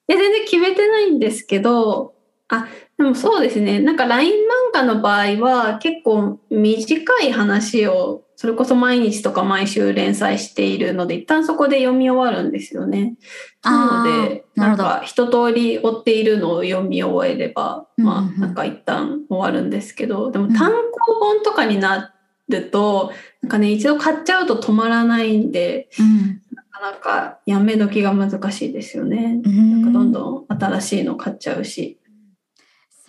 [0.07, 2.13] いや、全然決めてないんですけど、
[2.47, 2.67] あ、
[2.97, 3.79] でもそうですね。
[3.79, 4.35] なんか LINE 漫
[4.73, 13.15] 画の場合は結構短い話をそれこそ毎日とか毎週連載しているので、一旦そこで読み終わるんですよね。
[13.63, 22.13] なので、なんか一通り追っているのを読み終えれば、まあなんか一旦終わるんですけど、でも単行本とかにな
[22.49, 29.41] ると、なんかね、一度買っちゃうと止まらないんで、うん、なかなかやめ時が難しいですよね。
[29.43, 31.99] なんかどんどん新しいの買っちゃうし。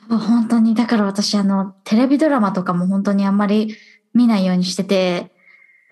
[0.08, 3.76] 本当に、だから私、あの、テレビドラマとかも本当にあんまり
[4.12, 5.32] 見ないようにしてて、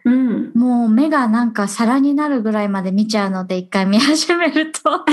[0.09, 4.81] うん、もう目がなんか皿になるぐらいまで見ちゃうので、一回見始めると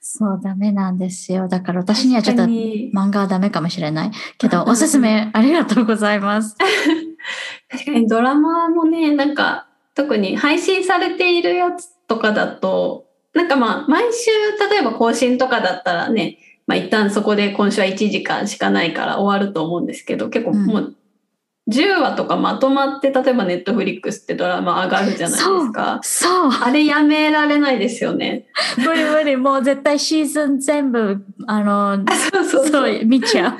[0.00, 1.48] そうダメなんですよ。
[1.48, 4.10] だから私にはちょっと漫画はダメかもしれない。
[4.36, 6.56] けど、おすすめありがとうございます。
[7.70, 14.30] 確かにドラマもね、なんか特に配信されているやつとかだと、なんかまあ毎週
[14.70, 20.97] 例えば更新とかだったらね、まあ一旦そこで今週は1時間しかないから終わると思うんですけど、結構もう
[21.68, 26.00] 10話とかまとまって例えばネットフリックスってドラマ上がるじゃないですか。
[26.02, 28.46] そうあれやめられないですよね。
[28.78, 29.36] 無理無理。
[29.36, 33.58] もう絶対シーズン全部、あの、そうそうそう見ちゃう。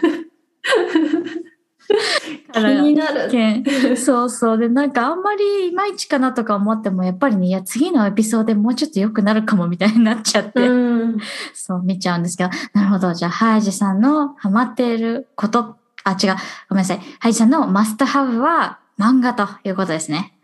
[2.52, 3.96] 気になる。
[3.96, 4.58] そうそう。
[4.58, 11.18] で、なんかあんまりいまいちかなとか思っても、やっぱりね、いや、次のエピソードでもうちょっと良くなるかもみたいになっちゃって、うん、
[11.54, 13.14] そう見ちゃうんですけど、なるほど。
[13.14, 15.77] じゃあ、ハイジさんのハマっていること
[16.10, 16.36] あ、違う。
[16.68, 17.00] ごめんなさい。
[17.20, 20.34] ハイジさんのマストハブは漫画ということですね。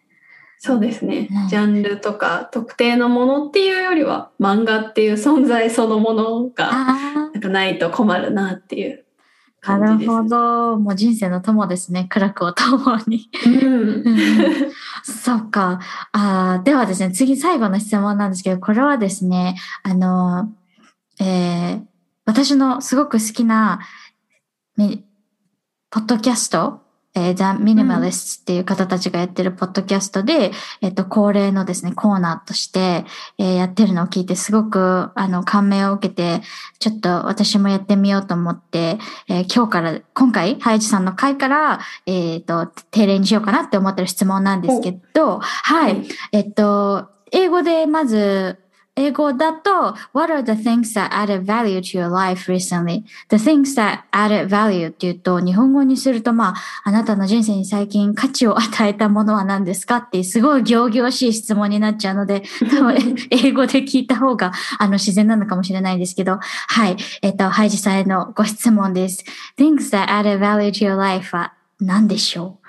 [0.59, 9.05] そうですね、うん、ジャンルとか特定のものっていうよりは漫画っていう存在そのものがなんかないと困るなっていう
[9.61, 10.11] 感じです。
[10.11, 10.79] なるほど。
[10.79, 12.07] もう人生の友ですね。
[12.09, 13.29] 苦楽を共に。
[13.45, 14.05] うん、
[15.03, 15.81] そっか。
[16.13, 20.51] あではですね、次最後の質問なんですけど、これはですね、あの、
[21.21, 21.83] えー、
[22.25, 23.81] 私のすごく好きな
[25.95, 26.81] ポッドキャスト、
[27.15, 33.05] えー、The Minimalists っていう方たちがやってるポッドキャストで、うん、えっと、恒例のですね、コーナーとして、
[33.39, 36.43] えー、やってるのを聞いて、すごく、あの、感銘を受けて、
[36.81, 48.64] ちょっと私もやってみようと思って、えー、今日から、今回、ハイジさんの回から、えっ、と、定例にしようかなって思ってる質問なんですけど、はい、えっと、英語でまず、
[48.97, 53.03] 英語だと、What are the things that added value to your life recently?
[53.29, 66.97] The things that added value っていうと、日本語にすると、まあ、あなたの人生に最近価値を与えたものは何ですかっていう、すごい行々しい質問になっちゃうので、 多分英語で聞いた方が、あの、自然なのかもしれないんですけど、はい。
[67.23, 69.25] えっと、ハイジさんへのご質問です。
[69.59, 72.67] Things that added value to your life は何でしょう？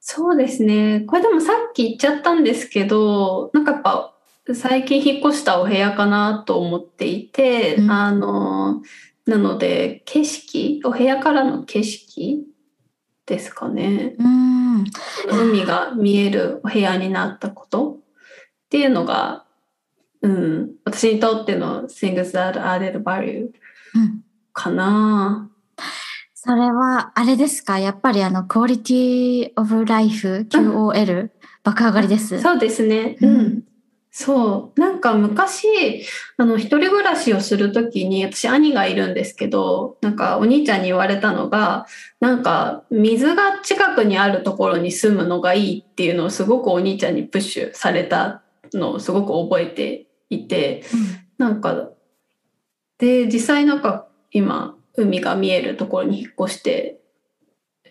[0.00, 1.00] そうですね。
[1.00, 4.13] これでもさっき言っちゃったんですけど、なんかやっぱ
[4.52, 8.82] 最近引っ越したお部屋かなと思っていて、うん、あの、
[9.26, 12.44] なので、景色、お部屋からの景色
[13.24, 14.16] ですかね。
[14.18, 14.84] うん、
[15.30, 19.46] 海が見えるお部屋になったことっていうのが、
[20.20, 23.48] うん、私にとっての things that added value
[24.52, 25.50] かな。
[26.34, 27.78] それは、あれですか？
[27.78, 31.30] やっぱりあの、クオリティオブライフ QOL、
[31.62, 32.42] 爆上がりです。
[32.42, 33.16] そうですね。
[33.22, 33.64] うん。
[34.16, 34.80] そう。
[34.80, 36.06] なんか昔、
[36.36, 41.86] あの、一人暮らしをするときに、私兄がいるんですけど、なんかお兄ちゃんに言われたのが、
[42.20, 51.90] なんか水が近くにあるところに住むのがいいっていうのをすごくお兄ちゃんにプッシュされたのをすごく覚えていて、うん、なんか、
[52.98, 57.00] で、実際なんか今、海が見えるところに引っ越して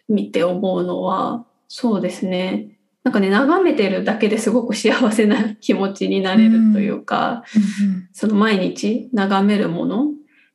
[0.07, 2.72] みて思うのは、そうですね。
[3.03, 10.07] なんかね、眺めてるだけですごく幸せな気持ちになれるというか、うん、その毎日眺めるもの。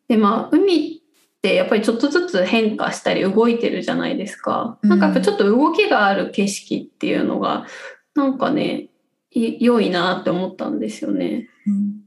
[0.09, 4.78] で、まあ、海ってやっぱりちょっとずつ変化したり動いてるじゃないですか。
[4.82, 7.66] なんかやっぱちょっと動きがある景色っていうのが、
[8.14, 8.88] なんかね、
[9.30, 11.51] 良いなって思ったんですよね。
[11.66, 12.01] うん、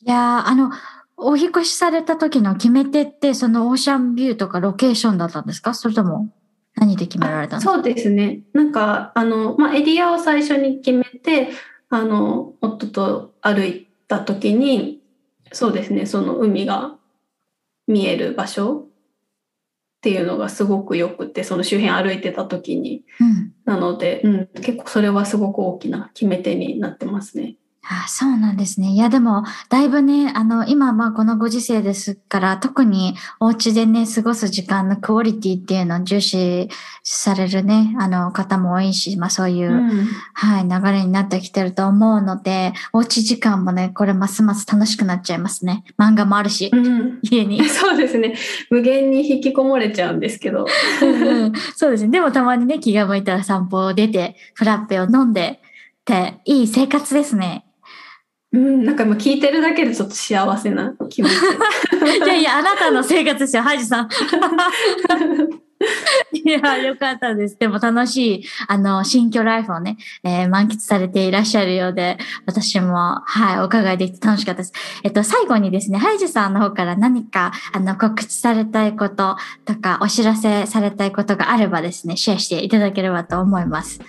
[0.00, 0.70] いやあの、
[1.16, 5.74] お引越しされた時の決め手って、そのオーシャンビューとかロケーションだったんですか？
[5.74, 6.28] それとも？
[6.80, 8.40] 何で決められたのそうですね。
[8.54, 11.50] なんか、あの、まあ、エリアを最初に決めて、
[11.90, 15.02] あの、夫と歩いた時に、
[15.52, 16.96] そうですね、その海が
[17.86, 18.86] 見える場所っ
[20.00, 23.04] ていうのがすごくよくて、その周辺歩いてた時に。
[23.20, 27.56] うん、なので、うん、結構それはすごく大きな決め手になってますね。
[27.92, 28.90] あそうなんですね。
[28.90, 36.68] いや、でも、だいぶね、あの、今、まあ、このご時世ですから、特にお家でね、過ごす時間のクオリティっていうのを重視
[37.02, 45.82] されるね、あの、方も多いし、まあ、そういう、うん、はい、流れになってきてると思うので、おうち時間もね、これますます楽しくなっちゃいますね。
[45.98, 47.62] 漫画もあるし、うん、家に。
[47.68, 48.36] そうですね。
[48.70, 50.64] 無限に引きこもれちゃうんですけど。
[51.02, 52.10] うん、そうですね。
[52.10, 55.60] でもたまにね、気が向いたら散歩を出て、フラッペを飲んで、
[56.00, 57.64] っていい生活ですね。
[58.52, 61.32] うん、なんかもう聞いてるだけでちょっと幸せな気持ち。
[62.24, 64.08] いやいや、あなたの生活ですよ、ハイジさん。
[66.32, 67.58] いや、よかったです。
[67.58, 74.72] でも楽しい、あの、新居ライフをね、えー、満喫されていらっしゃるようで、私も、はい、お伺いできて楽しかったです。
[75.04, 84.00] えっと、最後にですね、ハイジさんの方から何か、あの、告知されたいこととか、お知らせされたいことがあればですね、シェアしていただければと思います。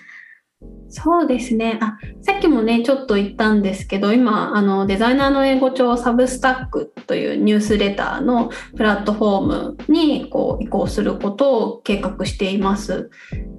[0.94, 1.80] そうですね。
[1.82, 13.10] あ、さっきもね、ちょっと言ったんですけど、今、あの、デザイナーの英語帳サブスタックというニュースレターのプラットフォームにこう移行することを計画しています。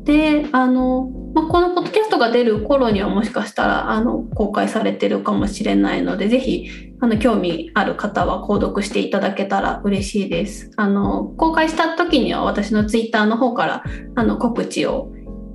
[0.04, 6.68] で、あの、まあ、このポッドキャストが出る頃にはもしかしたら、あの、公開されてるかもしれないので、ぜひ、
[7.00, 10.70] あの、興味ある方は購読していただけたら嬉しいです。
[10.76, 13.84] あの、公開した時には私のツイッターの方から、
[14.16, 15.10] あの、告知を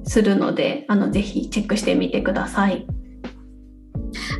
[0.07, 2.87] するので、あのぜひチェックしてみてください。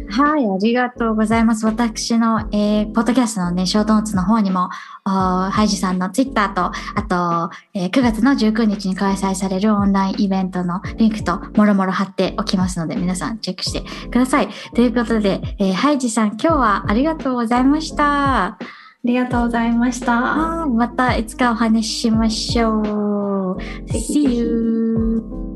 [0.10, 1.66] はい、ありがとうございます。
[1.66, 4.70] 私の、えー、ポッドキャストのね、ショートノーツの方にも、
[5.04, 14.50] ハイジさんのツイッターと、あと、えー、9月の19日に開催されるオンラインイベントのリンクと、もろもろ貼っておきますので、皆さんチェックしてください。
[14.74, 18.46] ということで、えー、ハイジさん、今日はありがとうございました。
[18.46, 18.58] あ
[19.04, 20.66] りがとうございました。
[20.66, 23.58] またいつかお話ししましょう。
[23.88, 25.47] See you!